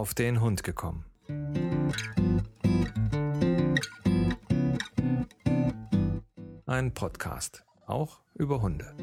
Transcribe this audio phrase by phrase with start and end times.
[0.00, 1.04] auf den Hund gekommen.
[6.64, 8.94] Ein Podcast, auch über Hunde.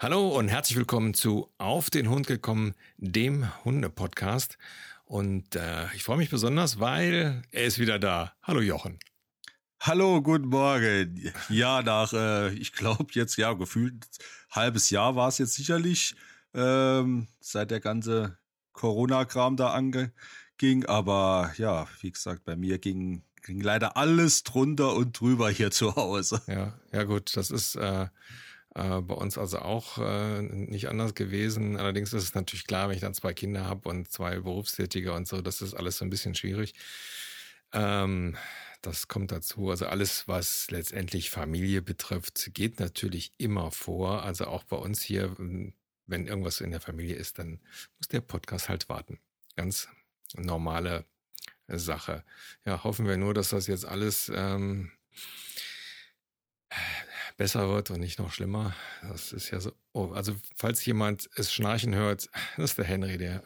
[0.00, 4.58] Hallo und herzlich willkommen zu Auf den Hund gekommen, dem Hunde-Podcast.
[5.04, 8.32] Und äh, ich freue mich besonders, weil er ist wieder da.
[8.42, 8.98] Hallo Jochen.
[9.86, 11.32] Hallo, guten Morgen.
[11.48, 14.04] Ja, nach, äh, ich glaube jetzt, ja, gefühlt
[14.50, 16.16] halbes Jahr war es jetzt sicherlich,
[16.54, 18.36] ähm, seit der ganze
[18.72, 20.84] Corona-Kram da anging.
[20.86, 25.94] Aber ja, wie gesagt, bei mir ging, ging leider alles drunter und drüber hier zu
[25.94, 26.42] Hause.
[26.48, 28.08] Ja, ja gut, das ist äh,
[28.74, 31.76] äh, bei uns also auch äh, nicht anders gewesen.
[31.76, 35.28] Allerdings ist es natürlich klar, wenn ich dann zwei Kinder habe und zwei Berufstätige und
[35.28, 36.74] so, das ist alles so ein bisschen schwierig.
[37.72, 38.36] Ähm,
[38.86, 39.70] das kommt dazu.
[39.70, 44.22] Also alles, was letztendlich Familie betrifft, geht natürlich immer vor.
[44.22, 47.60] Also auch bei uns hier, wenn irgendwas in der Familie ist, dann
[47.98, 49.18] muss der Podcast halt warten.
[49.56, 49.88] Ganz
[50.34, 51.04] normale
[51.68, 52.24] Sache.
[52.64, 54.92] Ja, hoffen wir nur, dass das jetzt alles ähm,
[57.36, 58.74] besser wird und nicht noch schlimmer.
[59.02, 59.72] Das ist ja so.
[59.92, 63.42] Oh, also falls jemand es schnarchen hört, das ist der Henry, der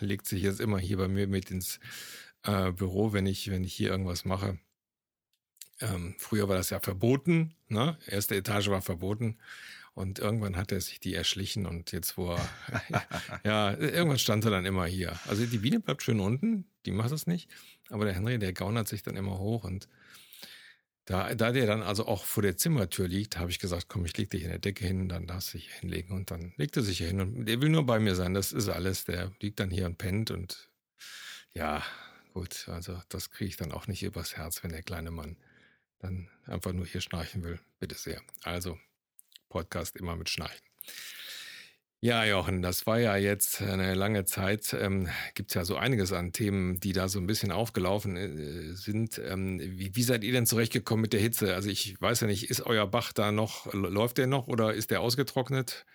[0.00, 1.78] legt sich jetzt immer hier bei mir mit ins
[2.42, 4.58] äh, Büro, wenn ich, wenn ich hier irgendwas mache.
[5.80, 7.98] Ähm, früher war das ja verboten, ne?
[8.06, 9.38] Erste Etage war verboten.
[9.94, 12.48] Und irgendwann hat er sich die erschlichen und jetzt, wo er,
[13.44, 15.18] ja, irgendwann stand er dann immer hier.
[15.26, 17.48] Also die Biene bleibt schön unten, die macht es nicht.
[17.90, 19.88] Aber der Henry, der gaunert sich dann immer hoch und
[21.06, 24.16] da, da der dann also auch vor der Zimmertür liegt, habe ich gesagt, komm, ich
[24.16, 26.14] leg dich in der Decke hin, dann darfst du dich hinlegen.
[26.14, 28.52] Und dann legt er sich hier hin und der will nur bei mir sein, das
[28.52, 29.04] ist alles.
[29.04, 30.70] Der liegt dann hier und pennt und
[31.52, 31.82] ja,
[32.32, 35.36] gut, also das kriege ich dann auch nicht übers Herz, wenn der kleine Mann
[36.04, 37.58] dann einfach nur hier schnarchen will.
[37.80, 38.20] Bitte sehr.
[38.42, 38.78] Also
[39.48, 40.62] Podcast immer mit Schnarchen.
[42.00, 44.76] Ja, Jochen, das war ja jetzt eine lange Zeit.
[44.78, 48.74] Ähm, Gibt es ja so einiges an Themen, die da so ein bisschen aufgelaufen äh,
[48.74, 49.18] sind.
[49.18, 51.54] Ähm, wie, wie seid ihr denn zurechtgekommen mit der Hitze?
[51.54, 54.90] Also ich weiß ja nicht, ist euer Bach da noch, läuft der noch oder ist
[54.90, 55.86] der ausgetrocknet?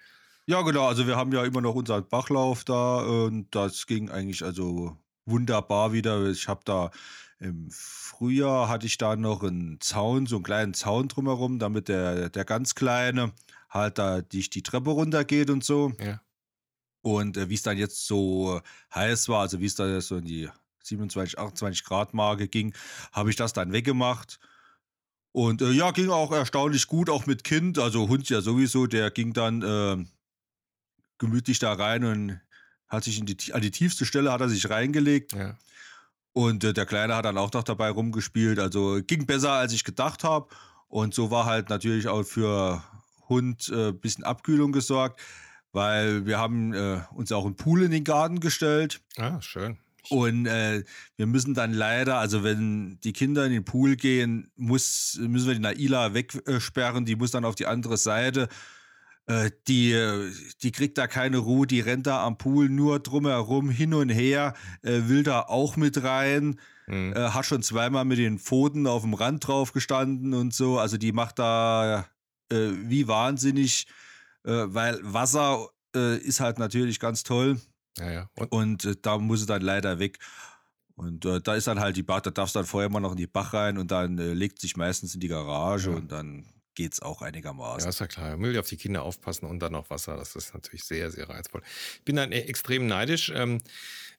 [0.48, 0.88] Ja, genau.
[0.88, 5.94] Also wir haben ja immer noch unseren Bachlauf da und das ging eigentlich also wunderbar
[5.94, 6.28] wieder.
[6.32, 6.90] Ich habe da
[7.40, 12.30] im Frühjahr hatte ich da noch einen Zaun, so einen kleinen Zaun drumherum, damit der,
[12.30, 13.32] der ganz Kleine
[13.70, 15.94] halt da die, die Treppe runtergeht und so.
[16.02, 16.22] Ja.
[17.02, 18.62] Und äh, wie es dann jetzt so
[18.94, 20.50] heiß war, also wie es da so in die
[20.84, 22.74] 27, 28 Grad Marke ging,
[23.14, 24.40] habe ich das dann weggemacht.
[25.32, 27.80] Und äh, ja, ging auch erstaunlich gut, auch mit Kind.
[27.80, 30.06] Also Hund ja sowieso, der ging dann äh,
[31.20, 32.42] gemütlich da rein und
[32.88, 35.34] hat sich in die, an die tiefste Stelle hat er sich reingelegt.
[35.34, 35.58] Ja.
[36.40, 38.60] Und äh, der Kleine hat dann auch noch dabei rumgespielt.
[38.60, 40.48] Also ging besser, als ich gedacht habe.
[40.88, 42.82] Und so war halt natürlich auch für
[43.28, 45.20] Hund äh, bisschen Abkühlung gesorgt,
[45.74, 49.02] weil wir haben äh, uns auch einen Pool in den Garten gestellt.
[49.18, 49.80] Ah, schön.
[50.10, 50.86] Und äh,
[51.18, 55.56] wir müssen dann leider, also wenn die Kinder in den Pool gehen, muss, müssen wir
[55.56, 58.48] die Naila wegsperren, die muss dann auf die andere Seite.
[59.30, 59.96] Äh, die,
[60.64, 64.56] die kriegt da keine Ruhe, die rennt da am Pool nur drumherum hin und her,
[64.82, 67.14] äh, will da auch mit rein, mhm.
[67.14, 70.80] äh, hat schon zweimal mit den Pfoten auf dem Rand drauf gestanden und so.
[70.80, 72.08] Also die macht da
[72.52, 73.86] äh, wie wahnsinnig,
[74.46, 77.62] äh, weil Wasser äh, ist halt natürlich ganz toll.
[78.00, 78.30] Ja, ja.
[78.36, 80.18] Und, und da muss es dann leider weg.
[80.96, 83.18] Und da ist dann halt die Bach, da darfst du dann vorher mal noch in
[83.18, 85.96] die Bach rein und dann legt sich meistens in die Garage ja.
[85.96, 86.46] und dann
[86.80, 87.84] geht's auch einigermaßen.
[87.84, 88.30] Ja, ist ja klar.
[88.38, 90.16] Man will auf die Kinder aufpassen und dann noch Wasser.
[90.16, 91.62] Das ist natürlich sehr, sehr reizvoll.
[91.96, 93.34] Ich bin dann extrem neidisch.
[93.36, 93.58] Ähm,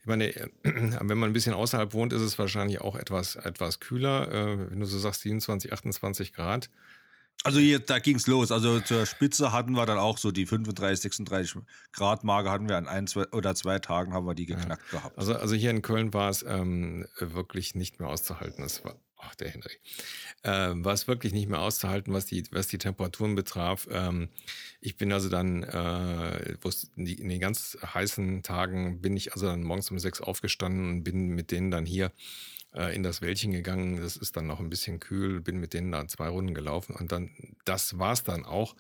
[0.01, 0.31] ich meine,
[0.63, 4.69] wenn man ein bisschen außerhalb wohnt, ist es wahrscheinlich auch etwas, etwas kühler.
[4.71, 6.69] Wenn du so sagst, 27, 28 Grad.
[7.45, 8.53] Also hier, da ging's los.
[8.53, 11.63] Also zur Spitze hatten wir dann auch so die 35, 36
[11.93, 14.99] Grad Marke hatten wir an ein zwei, oder zwei Tagen haben wir die geknackt ja.
[14.99, 15.19] gehabt.
[15.19, 18.63] Also, also hier in Köln war es ähm, wirklich nicht mehr auszuhalten.
[18.63, 19.79] Es war, ach der Henry,
[20.43, 23.89] äh, war es wirklich nicht mehr auszuhalten, was die, was die Temperaturen betraf.
[23.91, 24.29] Ähm,
[24.81, 26.57] ich bin also dann, äh,
[26.97, 31.29] in den ganz heißen Tagen bin ich also dann morgens um sechs aufgestanden und bin
[31.29, 32.13] mit denen dann hier
[32.75, 34.01] äh, in das Wäldchen gegangen.
[34.01, 37.13] Das ist dann noch ein bisschen kühl, bin mit denen da zwei Runden gelaufen und
[37.13, 37.31] dann,
[37.65, 38.77] das war's dann auch.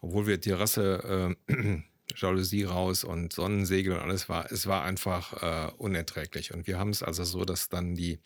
[0.00, 1.82] Obwohl wir Terrasse, äh,
[2.16, 6.52] Jalousie raus und Sonnensegel und alles war, es war einfach äh, unerträglich.
[6.52, 8.18] Und wir haben es also so, dass dann die,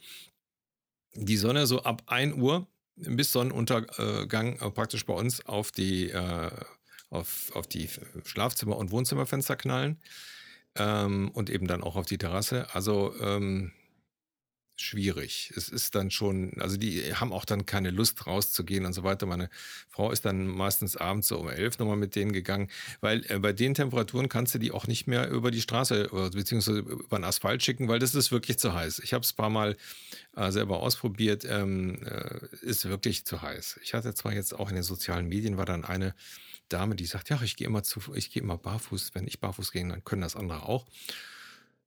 [1.14, 2.66] die Sonne so ab 1 Uhr
[2.96, 6.50] bis Sonnenuntergang äh, praktisch bei uns auf die, äh,
[7.10, 7.88] auf, auf die
[8.24, 9.98] Schlafzimmer- und Wohnzimmerfenster knallen
[10.76, 12.66] ähm, und eben dann auch auf die Terrasse.
[12.72, 13.72] Also ähm,
[14.76, 15.52] schwierig.
[15.56, 19.26] Es ist dann schon, also die haben auch dann keine Lust rauszugehen und so weiter.
[19.26, 19.48] Meine
[19.88, 22.68] Frau ist dann meistens abends so um elf nochmal mit denen gegangen,
[23.00, 26.30] weil äh, bei den Temperaturen kannst du die auch nicht mehr über die Straße äh,
[26.30, 29.00] beziehungsweise über den Asphalt schicken, weil das ist wirklich zu heiß.
[29.04, 29.76] Ich habe es ein paar Mal
[30.36, 33.80] äh, selber ausprobiert, ähm, äh, ist wirklich zu heiß.
[33.82, 36.14] Ich hatte zwar jetzt auch in den sozialen Medien war dann eine
[36.68, 39.14] Dame, die sagt, ja, ich gehe immer zu, ich gehe immer barfuß.
[39.14, 40.86] Wenn ich barfuß gehe, dann können das andere auch.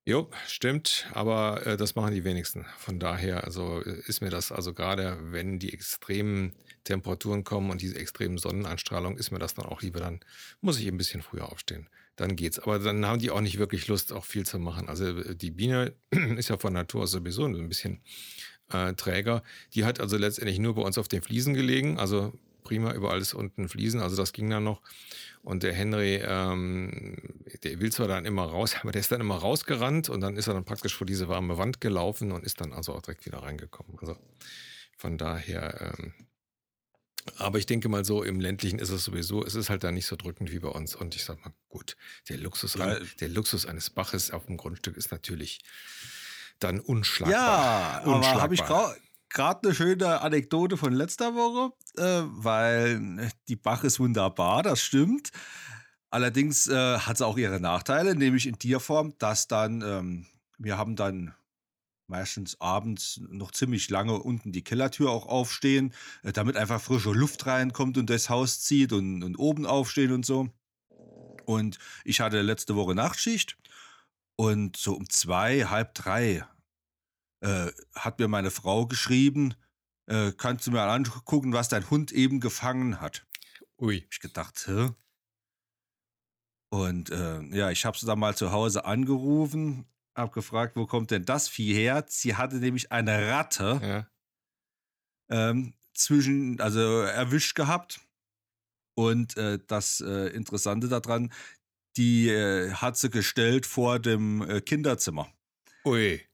[0.08, 2.66] Jo, stimmt, aber äh, das machen die wenigsten.
[2.78, 6.54] Von daher, also äh, ist mir das, also gerade wenn die extremen
[6.86, 10.22] Temperaturen kommen und diese extremen Sonnenanstrahlung, ist mir das dann auch lieber, dann
[10.62, 11.90] muss ich ein bisschen früher aufstehen.
[12.16, 12.58] Dann geht's.
[12.58, 14.88] Aber dann haben die auch nicht wirklich Lust, auch viel zu machen.
[14.88, 15.94] Also äh, die Biene
[16.38, 18.02] ist ja von Natur aus sowieso ein bisschen
[18.72, 19.44] äh, träger.
[19.74, 22.00] Die hat also letztendlich nur bei uns auf den Fliesen gelegen.
[22.00, 22.32] Also
[22.68, 24.82] prima, überall ist unten Fliesen, also das ging dann noch.
[25.42, 27.16] Und der Henry, ähm,
[27.64, 30.48] der will zwar dann immer raus, aber der ist dann immer rausgerannt und dann ist
[30.48, 33.40] er dann praktisch vor diese warme Wand gelaufen und ist dann also auch direkt wieder
[33.40, 33.98] reingekommen.
[34.00, 34.18] Also
[34.98, 36.14] von daher, ähm,
[37.38, 40.06] aber ich denke mal so, im ländlichen ist es sowieso, es ist halt da nicht
[40.06, 40.96] so drückend wie bei uns.
[40.96, 41.96] Und ich sag mal, gut,
[42.28, 43.00] der Luxus, ja.
[43.20, 45.62] der Luxus eines Baches auf dem Grundstück ist natürlich
[46.60, 47.32] dann unschlagbar.
[47.32, 48.32] Ja, unschlagbar.
[48.32, 48.64] aber habe ich
[49.30, 55.32] gerade eine schöne Anekdote von letzter Woche, äh, weil die Bach ist wunderbar, das stimmt.
[56.10, 60.26] Allerdings äh, hat es auch ihre Nachteile, nämlich in der Form, dass dann, ähm,
[60.58, 61.34] wir haben dann
[62.08, 65.94] meistens abends noch ziemlich lange unten die Kellertür auch aufstehen,
[66.24, 70.26] äh, damit einfach frische Luft reinkommt und das Haus zieht und, und oben aufstehen und
[70.26, 70.50] so.
[71.46, 73.58] Und ich hatte letzte Woche Nachtschicht
[74.36, 76.46] und so um zwei, halb drei
[77.42, 79.54] äh, hat mir meine Frau geschrieben,
[80.08, 83.26] äh, kannst du mir angucken, was dein Hund eben gefangen hat.
[83.80, 84.02] Ui.
[84.02, 84.90] Hab ich gedacht, hä?
[86.70, 89.86] Und äh, ja, ich habe sie dann mal zu Hause angerufen,
[90.16, 92.06] habe gefragt, wo kommt denn das Vieh her?
[92.08, 94.08] Sie hatte nämlich eine Ratte ja.
[95.30, 98.02] ähm, zwischen, also erwischt gehabt.
[98.96, 101.32] Und äh, das äh, Interessante daran,
[101.98, 105.32] die äh, hat sie gestellt vor dem äh, Kinderzimmer.
[105.86, 106.27] Ui.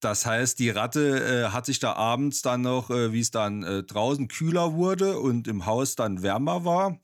[0.00, 3.62] Das heißt, die Ratte äh, hat sich da abends dann noch, äh, wie es dann
[3.62, 7.00] äh, draußen kühler wurde und im Haus dann wärmer war,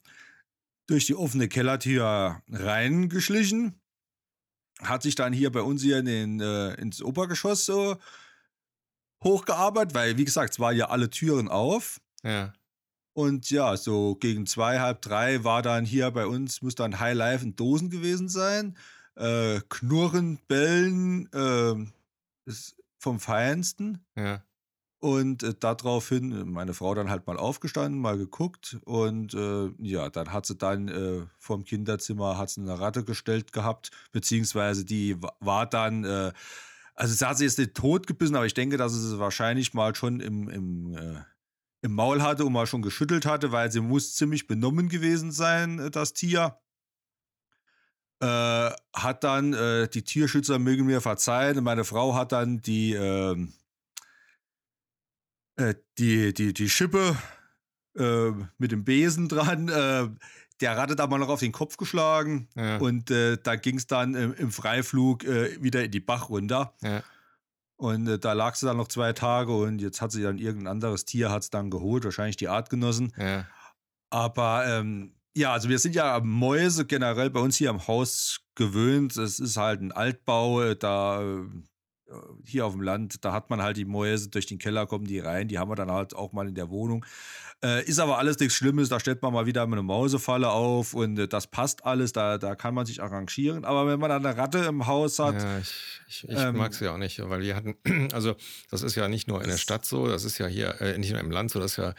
[0.87, 3.81] durch die offene Kellertür reingeschlichen.
[4.81, 7.97] Hat sich dann hier bei uns hier in den, äh, ins Obergeschoss so
[9.25, 12.01] hochgearbeitet, weil, wie gesagt, es waren ja alle Türen auf.
[12.23, 12.53] Ja.
[13.15, 17.15] Und ja, so gegen zwei, halb drei war dann hier bei uns, muss dann High
[17.15, 18.77] Life in Dosen gewesen sein.
[19.17, 21.75] Äh, Knurren, Bellen, äh,
[22.45, 24.05] ist vom Feinsten.
[24.17, 24.43] Ja.
[25.03, 30.09] Und äh, daraufhin, äh, meine Frau dann halt mal aufgestanden, mal geguckt und äh, ja,
[30.11, 35.17] dann hat sie dann äh, vom Kinderzimmer hat sie eine Ratte gestellt gehabt, beziehungsweise die
[35.41, 36.33] war dann, äh,
[36.95, 39.75] also sie hat sie jetzt nicht tot gebissen, aber ich denke, dass sie sie wahrscheinlich
[39.75, 41.25] mal schon im, im, äh,
[41.81, 45.81] im Maul hatte und mal schon geschüttelt hatte, weil sie muss ziemlich benommen gewesen sein,
[45.81, 46.59] äh, das Tier.
[48.23, 53.53] Äh, hat dann, äh, die Tierschützer mögen mir verzeihen, meine Frau hat dann die, ähm,
[55.57, 57.17] äh, die, die, die Schippe
[57.99, 60.09] äh, mit dem Besen dran, äh,
[60.61, 62.77] der Ratte da mal noch auf den Kopf geschlagen ja.
[62.77, 66.73] und da ging es dann im, im Freiflug wieder in die Bach runter.
[66.83, 67.03] Ja.
[67.75, 70.69] Und äh, da lag sie dann noch zwei Tage und jetzt hat sie dann irgendein
[70.69, 73.13] anderes Tier hat's dann geholt, wahrscheinlich die Artgenossen.
[73.17, 73.45] Ja.
[74.11, 79.17] Aber ähm, ja, also wir sind ja Mäuse generell bei uns hier am Haus gewöhnt.
[79.17, 81.47] Es ist halt ein Altbau, äh, da äh,
[82.45, 85.19] hier auf dem Land, da hat man halt die Mäuse, durch den Keller kommen die
[85.19, 87.05] rein, die haben wir dann halt auch mal in der Wohnung.
[87.65, 91.17] Äh, ist aber alles nichts Schlimmes, da stellt man mal wieder eine Mausefalle auf und
[91.17, 93.65] äh, das passt alles, da, da kann man sich arrangieren.
[93.65, 95.41] Aber wenn man dann eine Ratte im Haus hat.
[95.41, 95.73] Ja, ich,
[96.09, 97.77] ich, ich ähm, mag es ja auch nicht, weil wir hatten,
[98.13, 98.35] also
[98.69, 101.13] das ist ja nicht nur in der Stadt so, das ist ja hier, äh, nicht
[101.13, 101.95] nur im Land so, das ist ja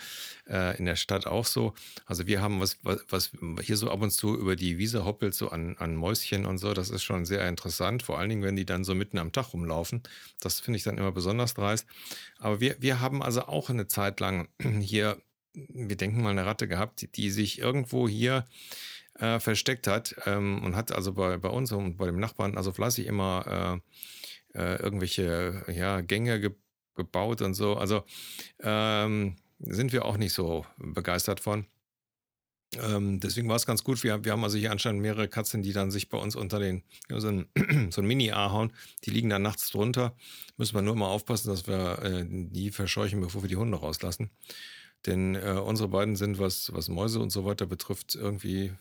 [0.50, 1.74] äh, in der Stadt auch so.
[2.06, 5.34] Also wir haben was, was, was hier so ab und zu über die Wiese hoppelt,
[5.34, 8.58] so an, an Mäuschen und so, das ist schon sehr interessant, vor allen Dingen, wenn
[8.58, 10.04] die dann so mitten am Tag rumlaufen.
[10.42, 11.88] Das finde ich dann immer besonders dreist.
[12.38, 14.50] Aber wir, wir haben also auch eine Zeit lang
[14.82, 15.18] hier
[15.54, 18.46] wir denken mal, eine Ratte gehabt, die, sich irgendwo hier
[19.20, 22.72] äh, versteckt hat ähm, und hat also bei, bei uns und bei dem Nachbarn also
[22.72, 23.82] fleißig immer
[24.56, 26.52] äh, äh, irgendwelche ja, Gänge ge
[26.96, 27.76] gebaut und so.
[27.76, 28.04] Also
[28.62, 31.66] ähm, sind wir auch nicht so begeistert von.
[32.82, 34.04] Ähm, deswegen war es ganz gut.
[34.04, 36.84] Wir, wir haben also hier anscheinend mehrere Katzen, die dann sich bei uns unter den,
[37.10, 37.48] so ein,
[37.92, 40.16] so ein Mini-Ahorn, die liegen dann nachts drunter.
[40.58, 44.30] Müssen wir nur immer aufpassen, dass wir äh, die verscheuchen, bevor wir die Hunde rauslassen.
[45.06, 48.74] Denn äh, unsere beiden sind, was, was Mäuse und so weiter betrifft, irgendwie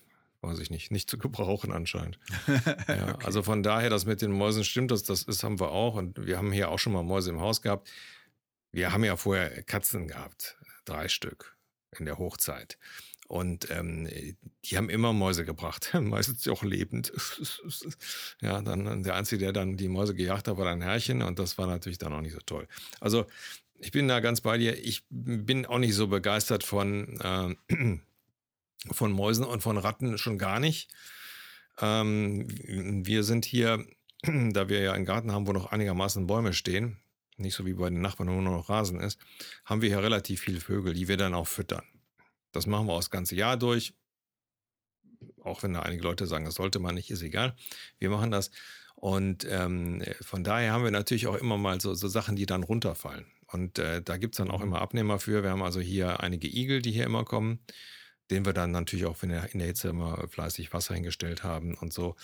[0.43, 2.19] weiß ich nicht, nicht zu gebrauchen anscheinend.
[2.89, 3.25] ja, okay.
[3.25, 5.95] Also von daher, das mit den Mäusen stimmt, das, das ist, haben wir auch.
[5.95, 7.91] Und wir haben hier auch schon mal Mäuse im Haus gehabt.
[8.73, 11.57] Wir haben ja vorher Katzen gehabt, drei Stück
[11.99, 12.79] in der Hochzeit.
[13.29, 14.09] Und ähm,
[14.65, 17.13] die haben immer Mäuse gebracht, meistens auch lebend.
[18.43, 21.57] ja, dann der Einzige, der dann die Mäuse gejagt hat, war ein Herrchen und das
[21.57, 22.69] war natürlich dann auch nicht so toll.
[23.01, 23.27] Also
[23.83, 24.79] ich bin da ganz bei dir.
[24.85, 27.99] Ich bin auch nicht so begeistert von, äh,
[28.93, 30.89] von Mäusen und von Ratten schon gar nicht.
[31.81, 33.85] Ähm, wir sind hier,
[34.23, 36.99] da wir ja einen Garten haben, wo noch einigermaßen Bäume stehen,
[37.37, 39.19] nicht so wie bei den Nachbarn, wo nur noch Rasen ist,
[39.65, 41.85] haben wir hier relativ viele Vögel, die wir dann auch füttern.
[42.53, 43.95] Das machen wir auch das ganze Jahr durch.
[45.43, 47.57] Auch wenn da einige Leute sagen, das sollte man nicht, ist egal.
[47.99, 48.53] Wir machen das.
[48.95, 52.63] Und ähm, von daher haben wir natürlich auch immer mal so, so Sachen, die dann
[52.63, 53.27] runterfallen.
[53.53, 54.69] Und äh, da gibt es dann auch mhm.
[54.69, 55.43] immer Abnehmer für.
[55.43, 57.61] Wir haben also hier einige Igel, die hier immer kommen,
[58.31, 61.75] denen wir dann natürlich auch in der, in der Hitze immer fleißig Wasser hingestellt haben
[61.75, 62.17] und so.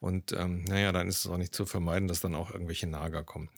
[0.00, 3.22] Und ähm, naja, dann ist es auch nicht zu vermeiden, dass dann auch irgendwelche Nager
[3.22, 3.50] kommen.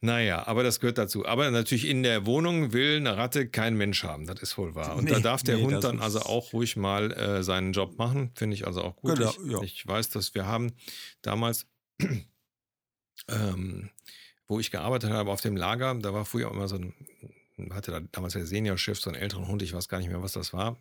[0.00, 1.26] Naja, aber das gehört dazu.
[1.26, 4.26] Aber natürlich in der Wohnung will eine Ratte kein Mensch haben.
[4.26, 4.96] Das ist wohl wahr.
[4.96, 7.98] Und nee, da darf der nee, Hund dann also auch ruhig mal äh, seinen Job
[7.98, 8.30] machen.
[8.34, 9.16] Finde ich also auch gut.
[9.16, 9.62] Genau, ich, ja.
[9.62, 10.72] ich, weiß, dass wir haben
[11.22, 11.66] damals
[13.28, 13.90] ähm,
[14.48, 16.94] wo ich gearbeitet habe auf dem Lager, da war früher immer so ein,
[17.70, 20.32] hatte da damals der Seniorchef so einen älteren Hund, ich weiß gar nicht mehr, was
[20.32, 20.76] das war.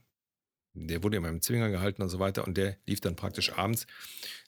[0.73, 3.87] Der wurde immer im Zwinger gehalten und so weiter und der lief dann praktisch abends,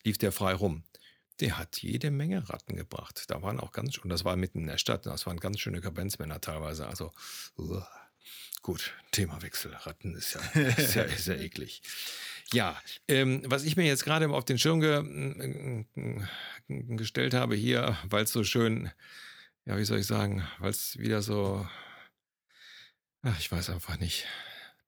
[0.03, 0.83] lief der frei rum.
[1.39, 3.25] Der hat jede Menge Ratten gebracht.
[3.27, 5.81] Da waren auch ganz, und das war mitten in der Stadt, das waren ganz schöne
[5.81, 6.87] Kabenzmänner teilweise.
[6.87, 7.13] Also,
[7.57, 7.79] uh,
[8.61, 9.73] gut, Themawechsel.
[9.73, 11.81] Ratten ist ja, ist ja, ist ja eklig.
[12.53, 15.85] Ja, ähm, was ich mir jetzt gerade auf den Schirm ge
[16.67, 18.91] gestellt habe hier, weil es so schön,
[19.65, 21.67] ja, wie soll ich sagen, weil es wieder so,
[23.21, 24.25] ach, ich weiß einfach nicht.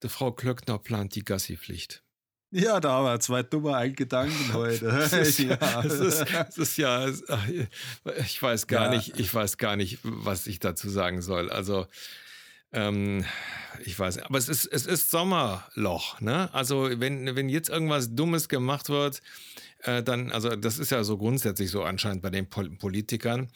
[0.03, 2.03] Die Frau Klöckner plant die Gassi-Pflicht.
[2.51, 4.88] Ja, da haben wir zwei dumme Gedanken heute.
[4.88, 7.08] es, ist, ja, es, ist, es ist ja,
[8.17, 8.98] ich weiß gar ja.
[8.98, 11.50] nicht, ich weiß gar nicht, was ich dazu sagen soll.
[11.50, 11.88] Also
[12.72, 13.26] ähm,
[13.84, 16.54] ich weiß nicht, aber es ist, es ist Sommerloch, ne?
[16.54, 19.22] Also wenn, wenn jetzt irgendwas Dummes gemacht wird,
[19.84, 23.48] äh, dann, also das ist ja so grundsätzlich so anscheinend bei den Pol Politikern.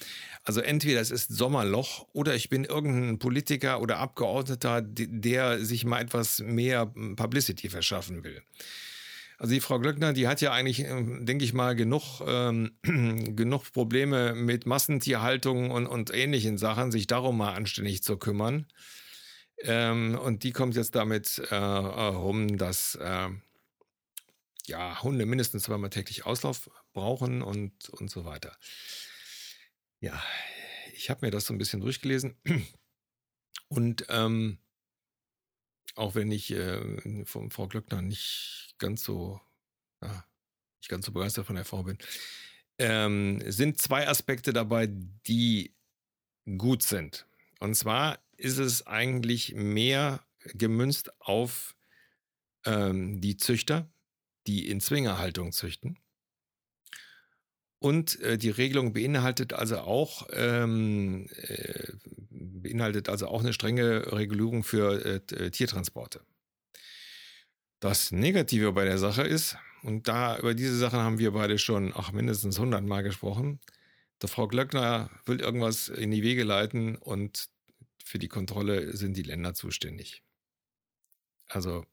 [0.44, 6.02] Also entweder es ist Sommerloch oder ich bin irgendein Politiker oder Abgeordneter, der sich mal
[6.02, 8.42] etwas mehr Publicity verschaffen will.
[9.38, 13.74] Also die Frau Glöckner, die hat ja eigentlich, ähm, denke ich mal, genug, ähm, genug
[13.74, 18.66] Probleme mit Massentierhaltung und, und ähnlichen Sachen, sich darum mal anständig zu kümmern.
[19.60, 23.30] Ähm, und die kommt jetzt damit äh, rum, dass äh,
[24.66, 28.58] ja, Hunde mindestens zweimal täglich Auslauf brauchen und, und so weiter.
[30.00, 30.22] Ja,
[30.94, 32.38] ich habe mir das so ein bisschen durchgelesen.
[33.68, 34.60] Und ähm,
[35.96, 39.42] auch wenn ich äh, von Frau Glöckner nicht ganz so,
[40.02, 40.26] ja,
[40.80, 41.98] nicht ganz so begeistert von der Frau bin,
[42.78, 45.76] ähm, sind zwei Aspekte dabei, die
[46.58, 47.26] gut sind.
[47.60, 51.76] Und zwar ist es eigentlich mehr gemünzt auf
[52.66, 53.90] ähm, die Züchter,
[54.48, 56.00] die in Zwingerhaltung züchten.
[57.80, 61.92] Und äh, die Regelung beinhaltet also auch ähm, äh,
[62.30, 66.22] beinhaltet also auch eine strenge Regulierung für äh, äh Tiertransporte.
[67.82, 71.92] Das Negative bei der Sache ist, und da über diese Sachen haben wir beide schon
[71.92, 73.60] auch mindestens 100 Mal gesprochen,
[74.22, 77.50] der Frau Glöckner will irgendwas in die Wege leiten und
[78.14, 80.24] für die Kontrolle sind die Länder zuständig.
[81.48, 81.84] Also,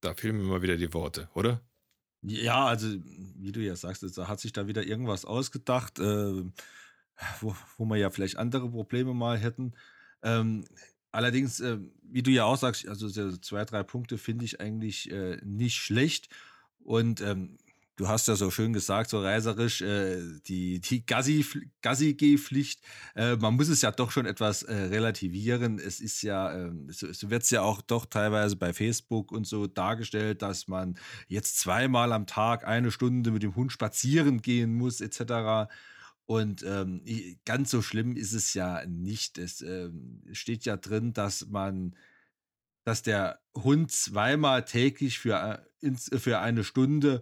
[0.00, 1.60] da fehlen mir mal wieder die Worte, oder?
[2.22, 6.44] Ja, also, wie du ja sagst, da hat sich da wieder irgendwas ausgedacht, äh,
[7.40, 9.74] wo, wo wir ja vielleicht andere Probleme mal hätten.
[10.22, 10.64] Ähm,
[11.12, 15.36] allerdings, äh, wie du ja auch sagst, also zwei, drei Punkte finde ich eigentlich äh,
[15.44, 16.30] nicht schlecht.
[16.78, 17.58] Und ähm,
[17.98, 22.80] du hast ja so schön gesagt, so reiserisch, äh, die, die Gassi-G-Pflicht,
[23.16, 25.80] äh, man muss es ja doch schon etwas äh, relativieren.
[25.80, 29.48] Es ist ja, äh, so, so wird es ja auch doch teilweise bei Facebook und
[29.48, 34.74] so dargestellt, dass man jetzt zweimal am Tag eine Stunde mit dem Hund spazieren gehen
[34.74, 35.68] muss, etc.
[36.24, 37.02] Und ähm,
[37.44, 39.38] ganz so schlimm ist es ja nicht.
[39.38, 41.96] Es ähm, steht ja drin, dass man
[42.84, 47.20] dass der Hund zweimal täglich für, äh, für eine Stunde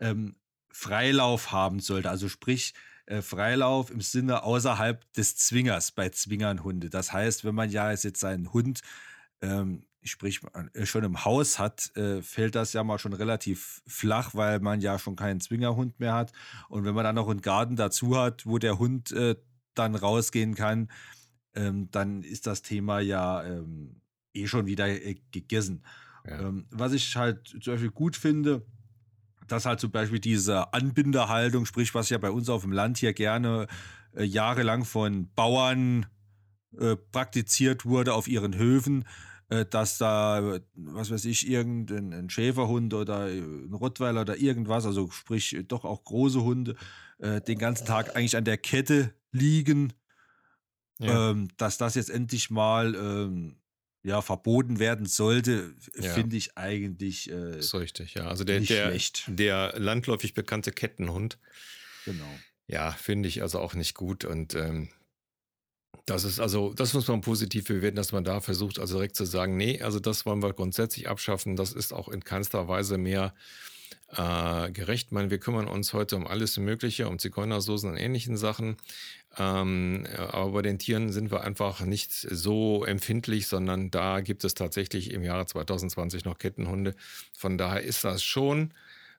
[0.00, 0.36] ähm,
[0.70, 2.10] Freilauf haben sollte.
[2.10, 2.74] Also sprich,
[3.06, 6.90] äh, Freilauf im Sinne außerhalb des Zwingers bei Zwingernhunde.
[6.90, 8.82] Das heißt, wenn man ja jetzt seinen Hund,
[9.40, 10.40] ähm, sprich,
[10.74, 14.80] äh, schon im Haus hat, äh, fällt das ja mal schon relativ flach, weil man
[14.80, 16.32] ja schon keinen Zwingerhund mehr hat.
[16.68, 19.36] Und wenn man dann noch einen Garten dazu hat, wo der Hund äh,
[19.74, 20.90] dann rausgehen kann,
[21.54, 24.00] ähm, dann ist das Thema ja ähm,
[24.34, 25.82] eh schon wieder äh, gegessen.
[26.26, 26.40] Ja.
[26.40, 28.66] Ähm, was ich halt zum Beispiel gut finde,
[29.48, 33.12] dass halt zum Beispiel diese Anbinderhaltung, sprich, was ja bei uns auf dem Land hier
[33.12, 33.66] gerne
[34.14, 36.06] äh, jahrelang von Bauern
[36.78, 39.04] äh, praktiziert wurde auf ihren Höfen,
[39.48, 45.56] äh, dass da, was weiß ich, irgendein Schäferhund oder ein Rottweiler oder irgendwas, also sprich
[45.66, 46.76] doch auch große Hunde,
[47.18, 49.92] äh, den ganzen Tag eigentlich an der Kette liegen,
[50.98, 51.30] ja.
[51.30, 53.56] ähm, dass das jetzt endlich mal ähm,
[54.02, 56.12] ja, verboten werden sollte, ja.
[56.12, 58.28] finde ich eigentlich äh, ist richtig, ja.
[58.28, 61.38] Also der, der, der landläufig bekannte Kettenhund.
[62.04, 62.28] Genau.
[62.66, 64.24] Ja, finde ich also auch nicht gut.
[64.24, 64.88] Und ähm,
[66.06, 69.24] das ist also, das muss man positiv bewerten, dass man da versucht, also direkt zu
[69.24, 71.56] sagen, nee, also das wollen wir grundsätzlich abschaffen.
[71.56, 73.34] Das ist auch in keinster Weise mehr
[74.16, 75.08] äh, gerecht.
[75.08, 78.76] Ich meine, wir kümmern uns heute um alles Mögliche, um Zigeunersoßen und ähnlichen Sachen.
[79.36, 84.54] Ähm, aber bei den Tieren sind wir einfach nicht so empfindlich, sondern da gibt es
[84.54, 86.94] tatsächlich im Jahre 2020 noch Kettenhunde.
[87.36, 88.72] Von daher ist das schon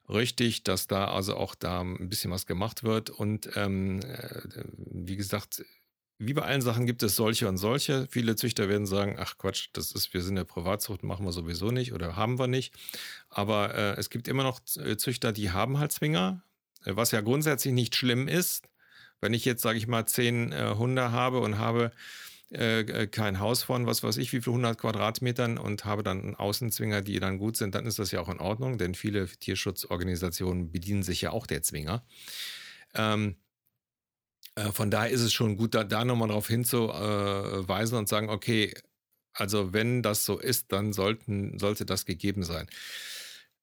[0.09, 3.09] richtig, dass da also auch da ein bisschen was gemacht wird.
[3.09, 4.41] Und ähm, äh,
[4.75, 5.63] wie gesagt,
[6.19, 8.07] wie bei allen Sachen gibt es solche und solche.
[8.11, 11.71] Viele Züchter werden sagen, ach Quatsch, das ist, wir sind der Privatzucht, machen wir sowieso
[11.71, 12.75] nicht oder haben wir nicht.
[13.29, 16.43] Aber äh, es gibt immer noch äh, Züchter, die haben halt Zwinger,
[16.83, 18.67] äh, was ja grundsätzlich nicht schlimm ist.
[19.21, 21.91] Wenn ich jetzt, sage ich mal, zehn äh, Hunde habe und habe
[22.51, 26.35] äh, äh, kein Haus von, was weiß ich, wie viel 100 Quadratmetern und habe dann
[26.35, 30.71] Außenzwinger, die dann gut sind, dann ist das ja auch in Ordnung, denn viele Tierschutzorganisationen
[30.71, 32.03] bedienen sich ja auch der Zwinger.
[32.95, 33.35] Ähm,
[34.59, 38.73] äh, von daher ist es schon gut, da, da nochmal darauf hinzuweisen und sagen, okay,
[39.33, 42.67] also wenn das so ist, dann sollten, sollte das gegeben sein.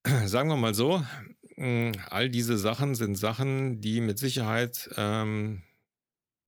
[0.26, 1.04] Sagen wir mal so,
[1.56, 5.62] hm, all diese Sachen sind Sachen, die mit Sicherheit, ähm,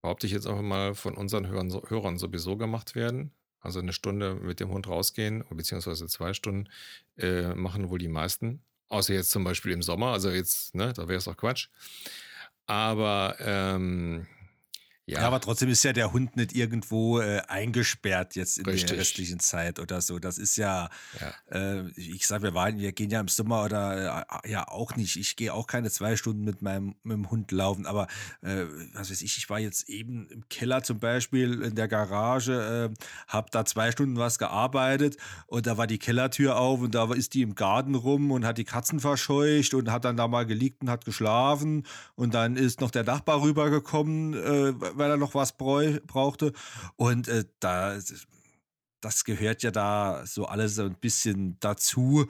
[0.03, 3.33] behaupte ich jetzt einfach mal, von unseren Hörern, Hörern sowieso gemacht werden.
[3.61, 6.69] Also eine Stunde mit dem Hund rausgehen, beziehungsweise zwei Stunden,
[7.17, 8.63] äh, machen wohl die meisten.
[8.89, 11.69] Außer jetzt zum Beispiel im Sommer, also jetzt, ne, da wäre es auch Quatsch.
[12.67, 14.27] Aber ähm,
[15.09, 15.21] ja.
[15.21, 15.27] ja.
[15.27, 18.91] aber trotzdem ist ja der Hund nicht irgendwo äh, eingesperrt jetzt in Richtig.
[18.91, 20.19] der restlichen Zeit oder so.
[20.19, 21.33] Das ist ja, ja.
[21.51, 25.17] Äh, ich sag, wir waren, wir gehen ja im Sommer oder äh, ja auch nicht.
[25.17, 28.07] Ich gehe auch keine zwei Stunden mit meinem mit dem Hund laufen, aber
[28.43, 32.91] äh, was weiß ich, ich war jetzt eben im Keller zum Beispiel in der Garage,
[32.93, 37.13] äh, habe da zwei Stunden was gearbeitet und da war die Kellertür auf und da
[37.15, 40.45] ist die im Garten rum und hat die Katzen verscheucht und hat dann da mal
[40.45, 45.35] geliegt und hat geschlafen und dann ist noch der Nachbar rübergekommen äh, weil er noch
[45.35, 46.53] was brauchte.
[46.97, 47.99] Und äh, da,
[49.01, 52.27] das gehört ja da so alles so ein bisschen dazu.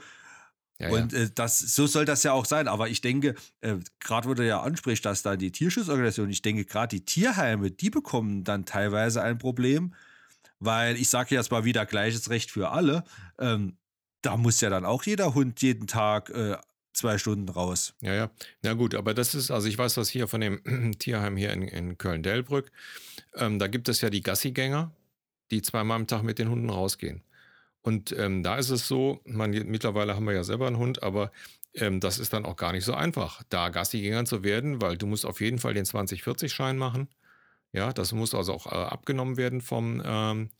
[0.78, 2.68] Ja, und äh, das, so soll das ja auch sein.
[2.68, 6.64] Aber ich denke, äh, gerade wo du ja ansprichst, dass da die Tierschutzorganisation, ich denke,
[6.64, 9.94] gerade die Tierheime, die bekommen dann teilweise ein Problem,
[10.61, 13.04] weil ich sage jetzt mal wieder gleiches Recht für alle.
[13.38, 13.76] Ähm,
[14.22, 16.57] da muss ja dann auch jeder Hund jeden Tag äh,
[16.98, 17.94] zwei Stunden raus.
[18.00, 18.30] Ja, ja.
[18.62, 21.62] Na gut, aber das ist, also ich weiß das hier von dem Tierheim hier in,
[21.62, 22.70] in Köln-Delbrück.
[23.34, 24.92] Ähm, da gibt es ja die Gassigänger,
[25.50, 27.22] die zweimal am Tag mit den Hunden rausgehen.
[27.82, 31.32] Und ähm, da ist es so, man, mittlerweile haben wir ja selber einen Hund, aber
[31.74, 35.06] ähm, das ist dann auch gar nicht so einfach, da Gassigänger zu werden, weil du
[35.06, 37.08] musst auf jeden Fall den 2040-Schein machen.
[37.72, 40.50] Ja, das muss also auch äh, abgenommen werden vom, ähm,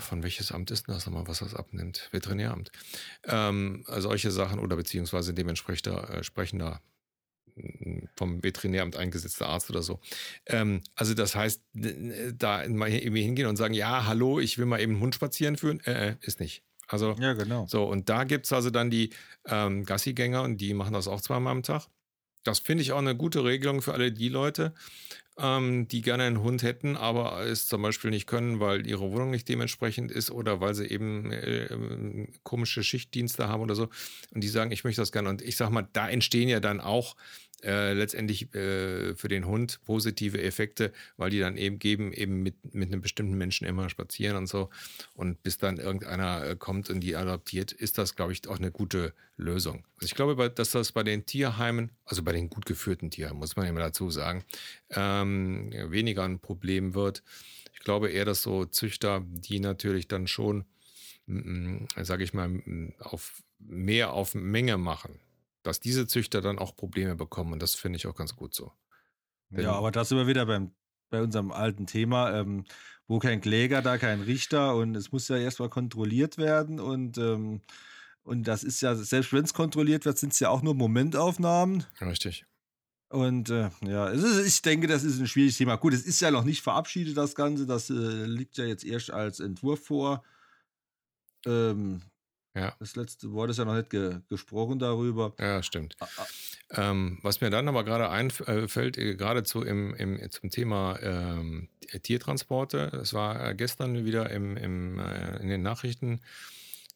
[0.00, 2.08] von welches Amt ist das nochmal, was das abnimmt?
[2.12, 2.70] Veterinäramt.
[3.24, 6.80] Ähm, solche Sachen oder beziehungsweise dementsprechend äh, sprechender
[7.54, 10.00] mm, vom Veterinäramt eingesetzter Arzt oder so.
[10.46, 14.80] Ähm, also das heißt, da mal irgendwie hingehen und sagen, ja, hallo, ich will mal
[14.80, 16.62] eben einen Hund spazieren führen, äh, äh ist nicht.
[16.88, 17.66] Also, ja, genau.
[17.66, 19.10] So, und da gibt es also dann die
[19.46, 21.88] ähm, Gassigänger und die machen das auch zweimal am Tag.
[22.46, 24.72] Das finde ich auch eine gute Regelung für alle die Leute,
[25.38, 29.30] ähm, die gerne einen Hund hätten, aber es zum Beispiel nicht können, weil ihre Wohnung
[29.30, 33.88] nicht dementsprechend ist oder weil sie eben äh, ähm, komische Schichtdienste haben oder so.
[34.32, 35.28] Und die sagen, ich möchte das gerne.
[35.28, 37.16] Und ich sag mal, da entstehen ja dann auch
[37.62, 42.74] äh, letztendlich äh, für den Hund positive Effekte, weil die dann eben geben, eben mit,
[42.74, 44.68] mit einem bestimmten Menschen immer spazieren und so.
[45.14, 48.70] Und bis dann irgendeiner äh, kommt und die adoptiert, ist das, glaube ich, auch eine
[48.70, 49.84] gute Lösung.
[49.96, 53.56] Also ich glaube, dass das bei den Tierheimen, also bei den gut geführten Tierheimen, muss
[53.56, 54.44] man immer dazu sagen,
[54.90, 57.22] ähm, weniger ein Problem wird.
[57.72, 60.64] Ich glaube eher, dass so Züchter, die natürlich dann schon,
[61.26, 62.62] sage ich mal,
[62.98, 65.18] auf mehr auf Menge machen
[65.66, 68.72] dass diese Züchter dann auch Probleme bekommen und das finde ich auch ganz gut so.
[69.50, 70.74] Denn ja, aber da sind wir wieder beim,
[71.10, 72.64] bei unserem alten Thema, ähm,
[73.06, 77.60] wo kein Kläger, da kein Richter und es muss ja erstmal kontrolliert werden und, ähm,
[78.22, 81.84] und das ist ja, selbst wenn es kontrolliert wird, sind es ja auch nur Momentaufnahmen.
[82.00, 82.44] Richtig.
[83.08, 85.76] Und äh, ja, ist, ich denke, das ist ein schwieriges Thema.
[85.76, 87.64] Gut, es ist ja noch nicht verabschiedet, das Ganze.
[87.64, 90.24] Das äh, liegt ja jetzt erst als Entwurf vor.
[91.46, 92.02] Ähm,
[92.56, 92.74] Ja.
[92.78, 95.34] Das letzte Wort ist ja noch nicht ge gesprochen darüber.
[95.38, 95.94] Ja, stimmt.
[96.00, 96.26] Ah, ah.
[96.70, 101.68] Ähm, was mir dann aber gerade einfällt, äh, geradezu im, im, zum Thema ähm,
[102.02, 106.22] Tiertransporte, es war äh, gestern wieder im, im, äh, in den Nachrichten,